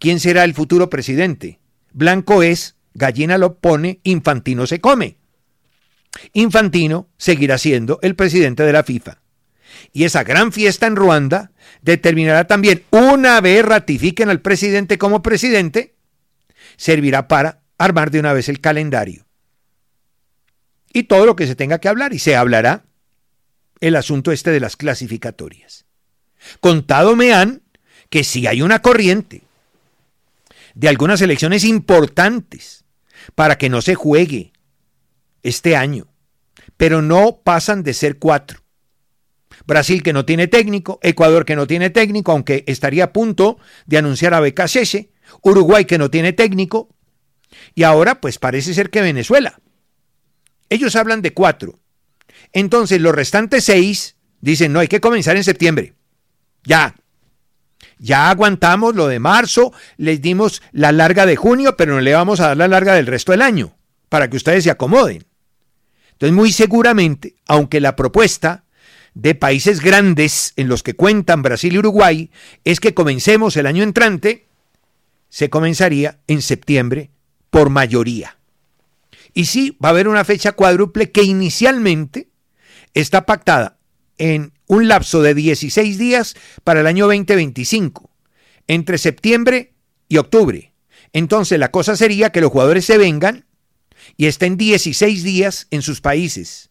quién 0.00 0.18
será 0.18 0.42
el 0.42 0.54
futuro 0.54 0.90
presidente. 0.90 1.60
Blanco 1.92 2.42
es, 2.42 2.74
gallina 2.94 3.38
lo 3.38 3.60
pone, 3.60 4.00
infantino 4.02 4.66
se 4.66 4.80
come. 4.80 5.18
Infantino 6.32 7.08
seguirá 7.16 7.58
siendo 7.58 8.00
el 8.02 8.16
presidente 8.16 8.64
de 8.64 8.72
la 8.72 8.82
FIFA. 8.82 9.22
Y 9.92 10.02
esa 10.02 10.24
gran 10.24 10.50
fiesta 10.50 10.88
en 10.88 10.96
Ruanda 10.96 11.52
determinará 11.82 12.48
también, 12.48 12.82
una 12.90 13.40
vez 13.40 13.64
ratifiquen 13.64 14.30
al 14.30 14.40
presidente 14.40 14.98
como 14.98 15.22
presidente, 15.22 15.94
servirá 16.76 17.28
para 17.28 17.60
armar 17.78 18.10
de 18.10 18.18
una 18.18 18.32
vez 18.32 18.48
el 18.48 18.60
calendario. 18.60 19.26
Y 20.92 21.04
todo 21.04 21.24
lo 21.24 21.36
que 21.36 21.46
se 21.46 21.54
tenga 21.54 21.78
que 21.78 21.88
hablar, 21.88 22.12
y 22.12 22.18
se 22.18 22.34
hablará 22.34 22.86
el 23.88 23.96
asunto 23.96 24.32
este 24.32 24.50
de 24.50 24.60
las 24.60 24.76
clasificatorias. 24.76 25.84
Contado 26.60 27.16
me 27.16 27.34
han 27.34 27.62
que 28.08 28.24
si 28.24 28.46
hay 28.46 28.62
una 28.62 28.80
corriente 28.80 29.42
de 30.74 30.88
algunas 30.88 31.20
elecciones 31.20 31.64
importantes 31.64 32.86
para 33.34 33.58
que 33.58 33.68
no 33.68 33.82
se 33.82 33.94
juegue 33.94 34.52
este 35.42 35.76
año, 35.76 36.06
pero 36.78 37.02
no 37.02 37.40
pasan 37.44 37.82
de 37.82 37.92
ser 37.92 38.18
cuatro. 38.18 38.62
Brasil 39.66 40.02
que 40.02 40.14
no 40.14 40.24
tiene 40.24 40.48
técnico, 40.48 40.98
Ecuador 41.02 41.44
que 41.44 41.54
no 41.54 41.66
tiene 41.66 41.90
técnico, 41.90 42.32
aunque 42.32 42.64
estaría 42.66 43.04
a 43.04 43.12
punto 43.12 43.58
de 43.84 43.98
anunciar 43.98 44.32
a 44.32 44.40
BKC, 44.40 45.10
Uruguay 45.42 45.84
que 45.84 45.98
no 45.98 46.10
tiene 46.10 46.32
técnico, 46.32 46.88
y 47.74 47.82
ahora 47.82 48.22
pues 48.22 48.38
parece 48.38 48.72
ser 48.72 48.88
que 48.88 49.02
Venezuela. 49.02 49.60
Ellos 50.70 50.96
hablan 50.96 51.20
de 51.20 51.34
cuatro. 51.34 51.80
Entonces 52.52 53.00
los 53.00 53.14
restantes 53.14 53.64
seis 53.64 54.16
dicen, 54.40 54.72
no, 54.72 54.80
hay 54.80 54.88
que 54.88 55.00
comenzar 55.00 55.36
en 55.36 55.44
septiembre. 55.44 55.94
Ya. 56.64 56.94
Ya 57.98 58.30
aguantamos 58.30 58.94
lo 58.94 59.06
de 59.06 59.18
marzo, 59.18 59.72
les 59.96 60.20
dimos 60.20 60.62
la 60.72 60.92
larga 60.92 61.26
de 61.26 61.36
junio, 61.36 61.76
pero 61.76 61.94
no 61.94 62.00
le 62.00 62.14
vamos 62.14 62.40
a 62.40 62.48
dar 62.48 62.56
la 62.56 62.68
larga 62.68 62.94
del 62.94 63.06
resto 63.06 63.32
del 63.32 63.42
año, 63.42 63.76
para 64.08 64.28
que 64.28 64.36
ustedes 64.36 64.64
se 64.64 64.70
acomoden. 64.70 65.24
Entonces, 66.12 66.34
muy 66.34 66.52
seguramente, 66.52 67.36
aunque 67.46 67.80
la 67.80 67.96
propuesta 67.96 68.64
de 69.14 69.34
países 69.34 69.80
grandes 69.80 70.52
en 70.56 70.68
los 70.68 70.82
que 70.82 70.94
cuentan 70.94 71.42
Brasil 71.42 71.74
y 71.74 71.78
Uruguay 71.78 72.30
es 72.64 72.80
que 72.80 72.94
comencemos 72.94 73.56
el 73.56 73.66
año 73.66 73.82
entrante, 73.82 74.48
se 75.28 75.50
comenzaría 75.50 76.18
en 76.26 76.42
septiembre 76.42 77.10
por 77.50 77.70
mayoría. 77.70 78.38
Y 79.34 79.46
sí, 79.46 79.76
va 79.84 79.88
a 79.88 79.92
haber 79.92 80.08
una 80.08 80.24
fecha 80.24 80.52
cuádruple 80.52 81.10
que 81.10 81.24
inicialmente 81.24 82.28
está 82.94 83.26
pactada 83.26 83.78
en 84.16 84.52
un 84.66 84.88
lapso 84.88 85.22
de 85.22 85.34
16 85.34 85.98
días 85.98 86.36
para 86.62 86.80
el 86.80 86.86
año 86.86 87.06
2025, 87.06 88.10
entre 88.68 88.96
septiembre 88.96 89.74
y 90.08 90.18
octubre. 90.18 90.72
Entonces 91.12 91.58
la 91.58 91.70
cosa 91.70 91.96
sería 91.96 92.30
que 92.30 92.40
los 92.40 92.52
jugadores 92.52 92.84
se 92.84 92.96
vengan 92.96 93.44
y 94.16 94.26
estén 94.26 94.56
16 94.56 95.24
días 95.24 95.66
en 95.70 95.82
sus 95.82 96.00
países. 96.00 96.70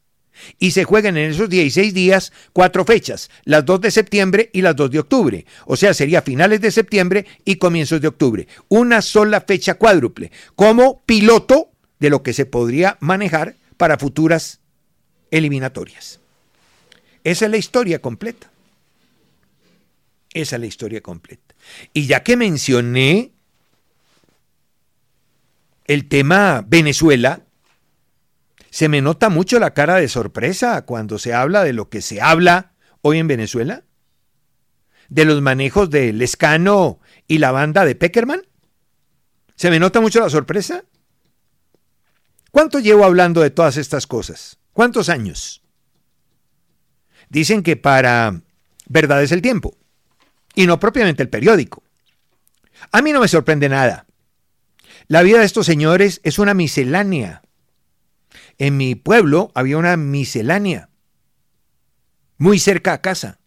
Y 0.58 0.71
se 0.71 0.84
jueguen 0.84 1.15
en 1.17 1.32
esos 1.32 1.49
16 1.49 1.93
días 1.93 2.32
cuatro 2.54 2.86
fechas, 2.86 3.30
las 3.43 3.65
2 3.65 3.82
de 3.82 3.91
septiembre 3.91 4.49
y 4.52 4.62
las 4.62 4.76
2 4.76 4.89
de 4.89 4.99
octubre. 4.99 5.45
O 5.65 5.76
sea, 5.76 5.93
sería 5.93 6.23
finales 6.23 6.60
de 6.60 6.71
septiembre 6.71 7.26
y 7.45 7.58
comienzos 7.58 8.02
de 8.02 8.08
octubre. 8.08 8.47
Una 8.67 9.02
sola 9.02 9.41
fecha 9.41 9.76
cuádruple, 9.76 10.32
como 10.56 11.04
piloto 11.06 11.72
de 12.03 12.09
lo 12.09 12.21
que 12.21 12.33
se 12.33 12.45
podría 12.45 12.97
manejar 12.99 13.55
para 13.77 13.97
futuras 13.97 14.59
eliminatorias. 15.31 16.19
Esa 17.23 17.45
es 17.45 17.51
la 17.51 17.55
historia 17.55 18.01
completa. 18.01 18.51
Esa 20.33 20.57
es 20.57 20.59
la 20.59 20.65
historia 20.65 20.99
completa. 20.99 21.55
Y 21.93 22.05
ya 22.05 22.21
que 22.21 22.35
mencioné 22.35 23.31
el 25.85 26.09
tema 26.09 26.65
Venezuela, 26.67 27.43
se 28.69 28.89
me 28.89 29.01
nota 29.01 29.29
mucho 29.29 29.57
la 29.57 29.73
cara 29.73 29.95
de 29.95 30.09
sorpresa 30.09 30.83
cuando 30.83 31.17
se 31.19 31.33
habla 31.33 31.63
de 31.63 31.71
lo 31.71 31.87
que 31.87 32.01
se 32.01 32.19
habla 32.19 32.73
hoy 33.01 33.19
en 33.19 33.29
Venezuela, 33.29 33.85
de 35.07 35.23
los 35.23 35.41
manejos 35.41 35.89
de 35.89 36.11
Lescano 36.11 36.99
y 37.29 37.37
la 37.37 37.51
banda 37.51 37.85
de 37.85 37.95
Peckerman. 37.95 38.41
¿Se 39.55 39.69
me 39.69 39.79
nota 39.79 40.01
mucho 40.01 40.19
la 40.19 40.29
sorpresa? 40.29 40.83
¿Cuánto 42.53 42.77
llevo 42.77 43.03
hablando 43.03 43.41
de 43.41 43.49
todas 43.49 43.77
estas 43.77 44.05
cosas? 44.05 44.59
¿Cuántos 44.73 45.09
años? 45.09 45.63
Dicen 47.27 47.63
que 47.63 47.77
para 47.77 48.43
verdad 48.85 49.23
es 49.23 49.31
el 49.31 49.41
tiempo 49.41 49.75
y 50.53 50.67
no 50.67 50.79
propiamente 50.79 51.23
el 51.23 51.29
periódico. 51.29 51.81
A 52.91 53.01
mí 53.01 53.11
no 53.11 53.21
me 53.21 53.27
sorprende 53.27 53.69
nada. 53.69 54.05
La 55.07 55.23
vida 55.23 55.39
de 55.39 55.45
estos 55.45 55.65
señores 55.65 56.21
es 56.23 56.37
una 56.37 56.53
miscelánea. 56.53 57.41
En 58.59 58.77
mi 58.77 58.93
pueblo 58.93 59.51
había 59.55 59.79
una 59.79 59.97
miscelánea 59.97 60.89
muy 62.37 62.59
cerca 62.59 62.93
a 62.93 63.01
casa 63.01 63.39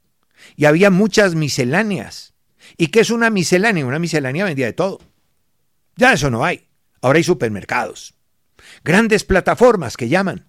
y 0.56 0.64
había 0.64 0.90
muchas 0.90 1.36
misceláneas. 1.36 2.34
¿Y 2.76 2.88
qué 2.88 2.98
es 2.98 3.10
una 3.10 3.30
miscelánea? 3.30 3.86
Una 3.86 4.00
miscelánea 4.00 4.46
vendía 4.46 4.66
de 4.66 4.72
todo. 4.72 4.98
Ya 5.94 6.12
eso 6.12 6.28
no 6.28 6.44
hay. 6.44 6.66
Ahora 7.02 7.18
hay 7.18 7.22
supermercados. 7.22 8.15
Grandes 8.87 9.25
plataformas 9.25 9.99
que 9.99 10.09
llaman. 10.09 10.46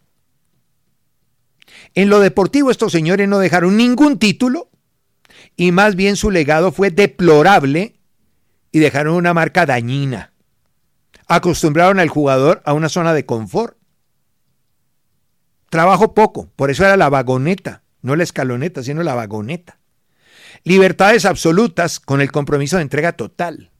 En 1.94 2.10
lo 2.10 2.22
deportivo 2.22 2.72
estos 2.72 2.94
señores 2.94 3.28
no 3.28 3.40
dejaron 3.40 3.76
ningún 3.76 4.18
título 4.18 4.70
y 5.58 5.74
más 5.74 5.98
bien 5.98 6.16
su 6.16 6.32
legado 6.32 6.72
fue 6.72 6.90
deplorable 6.90 8.00
y 8.72 8.80
dejaron 8.80 9.16
una 9.16 9.34
marca 9.34 9.66
dañina 9.66 10.32
acostumbraron 11.28 12.00
al 12.00 12.10
jugador 12.10 12.62
a 12.66 12.74
una 12.74 12.90
zona 12.90 13.14
de 13.14 13.26
confort. 13.26 13.78
Trabajo 15.70 16.14
poco, 16.14 16.50
por 16.56 16.72
eso 16.72 16.86
era 16.86 16.98
la 16.98 17.10
vagoneta, 17.10 17.84
no 18.02 18.16
la 18.16 18.24
escaloneta, 18.24 18.82
sino 18.84 19.04
la 19.04 19.16
vagoneta. 19.16 19.80
Libertades 20.64 21.26
absolutas 21.26 22.00
con 22.00 22.22
el 22.22 22.32
compromiso 22.32 22.78
de 22.78 22.84
entrega 22.84 23.14
total. 23.14 23.72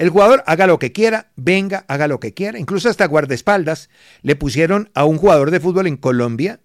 El 0.00 0.08
jugador 0.08 0.42
haga 0.46 0.66
lo 0.66 0.78
que 0.78 0.92
quiera, 0.92 1.30
venga, 1.36 1.84
haga 1.86 2.08
lo 2.08 2.20
que 2.20 2.32
quiera. 2.32 2.58
Incluso 2.58 2.88
hasta 2.88 3.04
guardaespaldas 3.04 3.90
le 4.22 4.34
pusieron 4.34 4.90
a 4.94 5.04
un 5.04 5.18
jugador 5.18 5.50
de 5.50 5.60
fútbol 5.60 5.86
en 5.86 5.98
Colombia. 5.98 6.60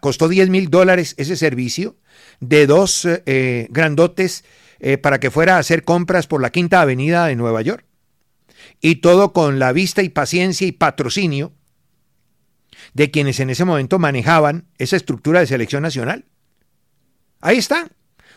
costó 0.00 0.28
10 0.30 0.48
mil 0.48 0.70
dólares 0.70 1.14
ese 1.18 1.36
servicio 1.36 1.98
de 2.40 2.66
dos 2.66 3.04
eh, 3.04 3.66
grandotes 3.68 4.44
eh, 4.80 4.96
para 4.96 5.20
que 5.20 5.30
fuera 5.30 5.56
a 5.56 5.58
hacer 5.58 5.84
compras 5.84 6.26
por 6.26 6.40
la 6.40 6.48
Quinta 6.48 6.80
Avenida 6.80 7.26
de 7.26 7.36
Nueva 7.36 7.60
York 7.60 7.84
y 8.80 8.96
todo 9.02 9.34
con 9.34 9.58
la 9.58 9.72
vista 9.72 10.02
y 10.02 10.08
paciencia 10.08 10.66
y 10.66 10.72
patrocinio 10.72 11.52
de 12.94 13.10
quienes 13.10 13.40
en 13.40 13.50
ese 13.50 13.66
momento 13.66 13.98
manejaban 13.98 14.68
esa 14.78 14.96
estructura 14.96 15.40
de 15.40 15.48
selección 15.48 15.82
nacional. 15.82 16.24
Ahí 17.42 17.58
está. 17.58 17.90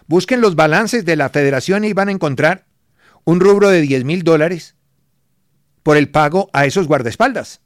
Busquen 0.05 0.41
los 0.41 0.57
balances 0.57 1.05
de 1.05 1.15
la 1.15 1.29
federación 1.29 1.85
y 1.85 1.93
van 1.93 2.09
a 2.09 2.11
encontrar 2.11 2.65
un 3.25 3.39
rubro 3.39 3.69
de 3.69 3.81
10 3.81 4.05
mil 4.05 4.23
dólares 4.23 4.75
por 5.83 5.97
el 5.97 6.09
pago 6.09 6.49
a 6.53 6.65
esos 6.65 6.87
guardaespaldas. 6.87 7.61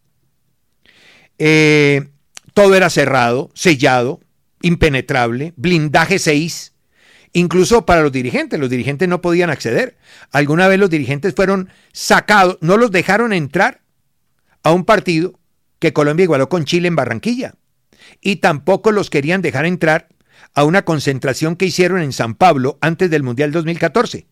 Eh, 1.38 2.10
todo 2.54 2.76
era 2.76 2.89
cerrado, 2.89 3.50
sellado, 3.54 4.19
impenetrable, 4.62 5.54
blindaje 5.56 6.19
6, 6.19 6.74
incluso 7.34 7.86
para 7.86 8.02
los 8.02 8.12
dirigentes. 8.12 8.60
Los 8.60 8.69
dirigentes 8.69 9.08
no 9.08 9.22
podían 9.22 9.50
acceder. 9.50 9.98
Alguna 10.32 10.67
vez 10.67 10.80
los 10.80 10.89
dirigentes 10.89 11.34
fueron 11.36 11.69
sacados, 11.93 12.58
no 12.62 12.78
los 12.78 12.91
dejaron 12.91 13.32
entrar 13.32 13.82
a 14.63 14.72
un 14.72 14.84
partido 14.84 15.39
que 15.80 15.93
Colombia 15.93 16.26
igualó 16.26 16.50
con 16.50 16.65
Chile 16.65 16.88
en 16.88 16.95
Barranquilla. 16.95 17.56
y 18.22 18.38
tampoco 18.38 18.91
los 18.91 19.10
querían 19.10 19.41
dejar 19.41 19.65
entrar 19.65 20.08
a 20.56 20.63
una 20.63 20.84
concentración 20.84 21.56
que 21.56 21.65
hicieron 21.65 22.02
en 22.02 22.12
San 22.12 22.34
Pablo 22.34 22.78
antes 22.82 23.10
del 23.10 23.24
Mundial 23.24 23.52
2014. 23.52 24.26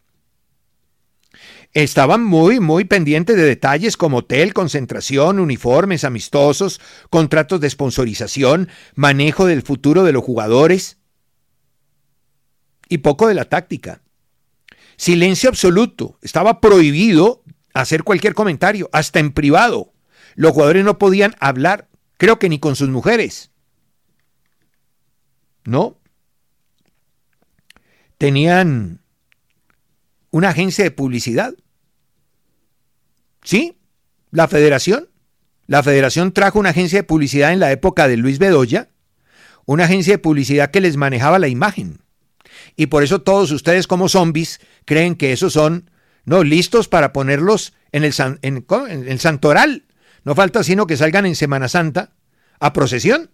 Estaban 1.73 2.23
muy, 2.23 2.60
muy 2.60 2.86
pendientes 2.86 3.36
de 3.36 3.43
detalles 3.43 3.97
como 3.97 4.17
hotel, 4.17 4.53
concentración, 4.53 5.39
uniformes 5.39 6.03
amistosos, 6.03 6.82
contratos 7.10 7.62
de 7.62 7.69
sponsorización, 7.69 8.69
manejo 8.95 9.45
del 9.45 9.62
futuro 9.62 10.03
de 10.03 10.13
los 10.13 10.23
jugadores 10.23 10.97
y 12.89 12.99
poco 12.99 13.27
de 13.27 13.34
la 13.36 13.45
táctica. 13.45 14.01
Silencio 14.95 15.49
absoluto. 15.49 16.17
Estaba 16.21 16.60
prohibido 16.60 17.43
hacer 17.73 18.03
cualquier 18.03 18.34
comentario, 18.34 18.89
hasta 18.91 19.19
en 19.19 19.32
privado. 19.32 19.93
Los 20.36 20.53
jugadores 20.53 20.84
no 20.84 20.97
podían 20.97 21.36
hablar, 21.39 21.88
creo 22.17 22.39
que 22.39 22.49
ni 22.49 22.60
con 22.60 22.75
sus 22.75 22.89
mujeres. 22.89 23.51
¿No? 25.63 25.99
Tenían 28.17 29.01
una 30.32 30.50
agencia 30.50 30.84
de 30.84 30.92
publicidad. 30.92 31.54
¿Sí? 33.44 33.78
La 34.32 34.48
federación. 34.48 35.10
La 35.68 35.84
federación 35.84 36.32
trajo 36.32 36.60
una 36.60 36.70
agencia 36.70 37.00
de 37.00 37.04
publicidad 37.04 37.52
en 37.52 37.60
la 37.60 37.72
época 37.72 38.08
de 38.08 38.18
Luis 38.18 38.40
Bedoya, 38.40 38.90
una 39.66 39.84
agencia 39.84 40.13
de 40.13 40.20
publicidad 40.20 40.72
que 40.72 40.80
les 40.80 40.96
manejaba 40.96 41.40
la 41.40 41.50
imagen. 41.50 42.00
Y 42.76 42.88
por 42.88 43.04
eso 43.04 43.22
todos 43.22 43.52
ustedes 43.52 43.88
como 43.88 44.08
zombies 44.08 44.62
creen 44.86 45.16
que 45.16 45.34
esos 45.34 45.54
son 45.54 45.92
no 46.24 46.44
listos 46.44 46.88
para 46.88 47.12
ponerlos 47.12 47.74
en 47.92 48.04
el, 48.04 48.13
en 48.42 49.08
el 49.08 49.20
santoral. 49.20 49.86
No 50.24 50.36
falta 50.36 50.63
sino 50.63 50.88
que 50.88 50.98
salgan 50.98 51.26
en 51.26 51.36
Semana 51.36 51.68
Santa 51.68 52.13
a 52.60 52.74
procesión. 52.74 53.32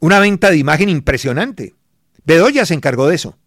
Una 0.00 0.20
venta 0.20 0.50
de 0.50 0.58
imagen 0.58 0.88
impresionante. 0.88 1.74
Bedoya 2.24 2.66
se 2.66 2.74
encargó 2.74 3.08
de 3.08 3.16
eso. 3.16 3.38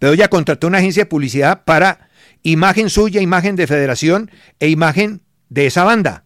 Bedoya 0.00 0.28
contrató 0.28 0.66
una 0.66 0.78
agencia 0.78 1.04
de 1.04 1.10
publicidad 1.10 1.64
para 1.64 2.10
imagen 2.42 2.90
suya, 2.90 3.20
imagen 3.20 3.56
de 3.56 3.66
federación 3.66 4.30
e 4.58 4.68
imagen 4.68 5.22
de 5.48 5.66
esa 5.66 5.84
banda. 5.84 6.24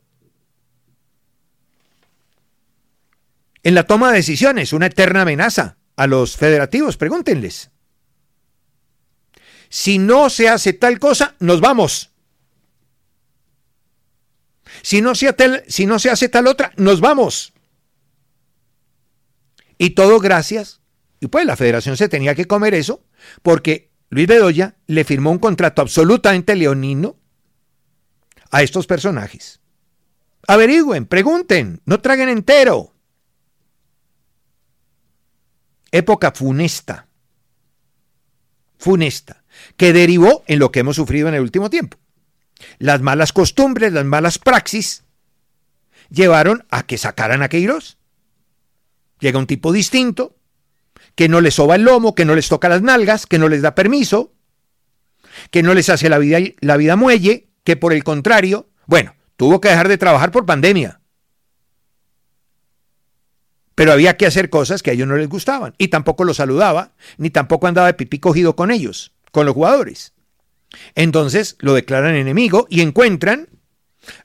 En 3.62 3.74
la 3.74 3.84
toma 3.84 4.10
de 4.10 4.16
decisiones, 4.16 4.72
una 4.72 4.86
eterna 4.86 5.22
amenaza 5.22 5.76
a 5.96 6.06
los 6.06 6.36
federativos, 6.36 6.96
pregúntenles. 6.96 7.70
Si 9.68 9.98
no 9.98 10.28
se 10.30 10.48
hace 10.48 10.72
tal 10.72 10.98
cosa, 10.98 11.36
nos 11.38 11.60
vamos. 11.60 12.10
Si 14.82 15.00
no 15.00 15.12
si 15.14 15.86
no 15.86 15.98
se 15.98 16.10
hace 16.10 16.28
tal 16.28 16.46
otra, 16.46 16.72
nos 16.76 17.00
vamos. 17.00 17.52
Y 19.78 19.90
todo 19.90 20.18
gracias. 20.18 20.80
Y 21.20 21.28
pues 21.28 21.46
la 21.46 21.56
federación 21.56 21.96
se 21.96 22.08
tenía 22.08 22.34
que 22.34 22.46
comer 22.46 22.74
eso 22.74 23.04
porque 23.42 23.90
Luis 24.10 24.26
Bedoya 24.26 24.76
le 24.86 25.04
firmó 25.04 25.30
un 25.30 25.38
contrato 25.38 25.82
absolutamente 25.82 26.54
leonino 26.54 27.16
a 28.50 28.62
estos 28.62 28.86
personajes. 28.86 29.60
Averigüen, 30.46 31.06
pregunten, 31.06 31.80
no 31.84 32.00
traguen 32.00 32.28
entero. 32.28 32.92
Época 35.90 36.32
funesta. 36.32 37.08
Funesta, 38.78 39.44
que 39.76 39.92
derivó 39.92 40.42
en 40.46 40.58
lo 40.58 40.72
que 40.72 40.80
hemos 40.80 40.96
sufrido 40.96 41.28
en 41.28 41.34
el 41.34 41.42
último 41.42 41.70
tiempo. 41.70 41.98
Las 42.78 43.00
malas 43.00 43.32
costumbres, 43.32 43.92
las 43.92 44.04
malas 44.04 44.38
praxis, 44.38 45.04
llevaron 46.10 46.66
a 46.70 46.82
que 46.84 46.98
sacaran 46.98 47.42
a 47.42 47.48
Queiroz. 47.48 47.98
Llega 49.20 49.38
un 49.38 49.46
tipo 49.46 49.72
distinto, 49.72 50.36
que 51.14 51.28
no 51.28 51.40
les 51.40 51.54
soba 51.54 51.76
el 51.76 51.82
lomo, 51.82 52.14
que 52.14 52.24
no 52.24 52.34
les 52.34 52.48
toca 52.48 52.68
las 52.68 52.82
nalgas, 52.82 53.26
que 53.26 53.38
no 53.38 53.48
les 53.48 53.62
da 53.62 53.74
permiso, 53.74 54.32
que 55.50 55.62
no 55.62 55.74
les 55.74 55.88
hace 55.88 56.08
la 56.08 56.18
vida, 56.18 56.38
la 56.60 56.76
vida 56.76 56.96
muelle, 56.96 57.48
que 57.64 57.76
por 57.76 57.92
el 57.92 58.04
contrario, 58.04 58.68
bueno, 58.86 59.14
tuvo 59.36 59.60
que 59.60 59.68
dejar 59.68 59.88
de 59.88 59.98
trabajar 59.98 60.30
por 60.30 60.46
pandemia. 60.46 61.00
Pero 63.74 63.92
había 63.92 64.16
que 64.16 64.26
hacer 64.26 64.50
cosas 64.50 64.82
que 64.82 64.90
a 64.90 64.92
ellos 64.92 65.08
no 65.08 65.16
les 65.16 65.28
gustaban. 65.28 65.74
Y 65.78 65.88
tampoco 65.88 66.24
los 66.24 66.36
saludaba, 66.36 66.92
ni 67.16 67.30
tampoco 67.30 67.66
andaba 67.66 67.86
de 67.86 67.94
pipí 67.94 68.18
cogido 68.18 68.54
con 68.54 68.70
ellos, 68.70 69.12
con 69.30 69.46
los 69.46 69.54
jugadores. 69.54 70.12
Entonces 70.94 71.56
lo 71.60 71.74
declaran 71.74 72.14
enemigo 72.14 72.66
y 72.70 72.80
encuentran 72.82 73.48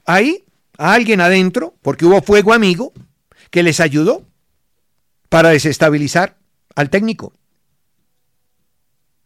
ahí 0.04 0.44
a 0.76 0.92
alguien 0.92 1.20
adentro, 1.20 1.74
porque 1.82 2.04
hubo 2.06 2.22
fuego 2.22 2.52
amigo, 2.52 2.92
que 3.50 3.62
les 3.62 3.80
ayudó 3.80 4.26
para 5.28 5.50
desestabilizar 5.50 6.38
al 6.78 6.90
técnico. 6.90 7.32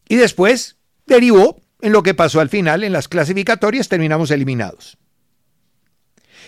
Y 0.09 0.15
después 0.15 0.77
derivó 1.05 1.61
en 1.81 1.91
lo 1.91 2.01
que 2.01 2.15
pasó 2.15 2.39
al 2.39 2.49
final 2.49 2.83
en 2.83 2.93
las 2.93 3.07
clasificatorias, 3.07 3.89
terminamos 3.89 4.31
eliminados. 4.31 4.97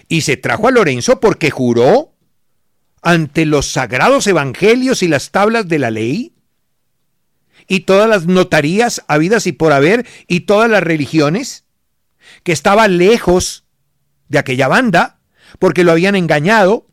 Y 0.08 0.22
se 0.22 0.36
trajo 0.36 0.68
a 0.68 0.72
Lorenzo 0.72 1.20
porque 1.20 1.52
juró 1.52 2.16
ante 3.04 3.46
los 3.46 3.68
sagrados 3.68 4.26
evangelios 4.26 5.04
y 5.04 5.08
las 5.08 5.30
tablas 5.30 5.68
de 5.68 5.78
la 5.78 5.92
ley 5.92 6.34
y 7.68 7.82
todas 7.82 8.10
las 8.10 8.26
notarías 8.26 9.04
habidas 9.08 9.46
y 9.46 9.52
por 9.52 9.74
haber 9.74 10.08
y 10.28 10.42
todas 10.42 10.72
las 10.72 10.82
religiones, 10.82 11.66
que 12.42 12.52
estaba 12.52 12.88
lejos 12.88 13.66
de 14.28 14.40
aquella 14.40 14.68
banda 14.68 15.20
porque 15.60 15.84
lo 15.84 15.92
habían 15.92 16.16
engañado, 16.16 16.88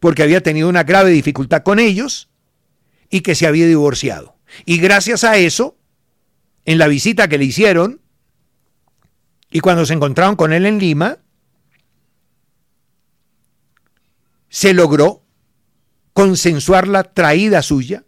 porque 0.00 0.24
había 0.24 0.42
tenido 0.42 0.68
una 0.68 0.82
grave 0.82 1.10
dificultad 1.10 1.62
con 1.62 1.78
ellos 1.78 2.30
y 3.10 3.20
que 3.20 3.34
se 3.34 3.46
había 3.46 3.66
divorciado. 3.66 4.36
Y 4.64 4.78
gracias 4.78 5.24
a 5.24 5.36
eso, 5.36 5.76
en 6.64 6.78
la 6.78 6.88
visita 6.88 7.28
que 7.28 7.38
le 7.38 7.44
hicieron, 7.44 8.00
y 9.50 9.60
cuando 9.60 9.86
se 9.86 9.94
encontraron 9.94 10.36
con 10.36 10.52
él 10.52 10.66
en 10.66 10.78
Lima, 10.78 11.18
se 14.48 14.74
logró 14.74 15.22
consensuar 16.12 16.86
la 16.88 17.02
traída 17.04 17.62
suya, 17.62 18.04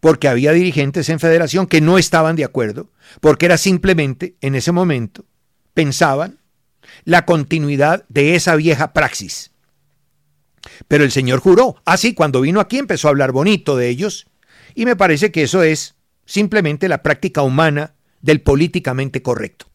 porque 0.00 0.28
había 0.28 0.52
dirigentes 0.52 1.08
en 1.10 1.20
federación 1.20 1.66
que 1.66 1.82
no 1.82 1.98
estaban 1.98 2.36
de 2.36 2.44
acuerdo, 2.44 2.90
porque 3.20 3.46
era 3.46 3.58
simplemente, 3.58 4.34
en 4.40 4.54
ese 4.54 4.72
momento, 4.72 5.26
pensaban 5.74 6.38
la 7.04 7.26
continuidad 7.26 8.04
de 8.08 8.34
esa 8.34 8.56
vieja 8.56 8.92
praxis. 8.92 9.52
Pero 10.88 11.04
el 11.04 11.12
Señor 11.12 11.40
juró, 11.40 11.76
así 11.84 12.14
cuando 12.14 12.40
vino 12.40 12.60
aquí 12.60 12.78
empezó 12.78 13.08
a 13.08 13.10
hablar 13.10 13.32
bonito 13.32 13.76
de 13.76 13.88
ellos 13.88 14.26
y 14.74 14.84
me 14.84 14.96
parece 14.96 15.30
que 15.30 15.42
eso 15.42 15.62
es 15.62 15.94
simplemente 16.24 16.88
la 16.88 17.02
práctica 17.02 17.42
humana 17.42 17.94
del 18.20 18.40
políticamente 18.40 19.22
correcto. 19.22 19.66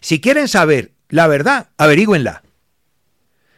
Si 0.00 0.20
quieren 0.20 0.48
saber 0.48 0.92
la 1.08 1.26
verdad, 1.26 1.70
averígüenla. 1.76 2.42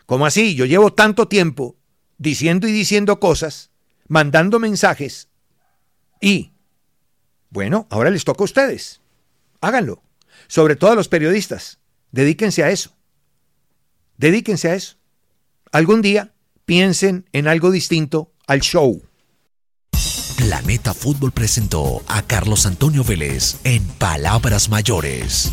¿Cómo 0.07 0.27
así? 0.27 0.55
Yo 0.55 0.67
llevo 0.67 0.93
tanto 0.93 1.29
tiempo 1.29 1.77
diciendo 2.19 2.69
y 2.69 2.73
diciendo 2.73 3.19
cosas, 3.19 3.71
mandando 4.09 4.59
mensajes 4.59 5.29
y, 6.21 6.53
bueno, 7.51 7.87
ahora 7.91 8.11
les 8.11 8.25
toca 8.25 8.43
a 8.43 8.45
ustedes. 8.45 9.01
Háganlo. 9.61 10.03
Sobre 10.49 10.77
todo 10.77 10.93
a 10.93 10.95
los 10.95 11.09
periodistas. 11.09 11.81
Dedíquense 12.13 12.63
a 12.63 12.71
eso. 12.71 12.97
Dedíquense 14.17 14.71
a 14.71 14.75
eso. 14.75 14.97
Algún 15.73 16.03
día 16.03 16.33
piensen 16.65 17.29
en 17.33 17.49
algo 17.49 17.71
distinto 17.71 18.33
al 18.47 18.61
show. 18.61 19.03
Planeta 20.37 20.93
Fútbol 20.93 21.33
presentó 21.33 22.03
a 22.09 22.23
Carlos 22.23 22.67
Antonio 22.67 23.03
Vélez 23.03 23.57
en 23.65 23.83
Palabras 23.83 24.69
Mayores. 24.69 25.51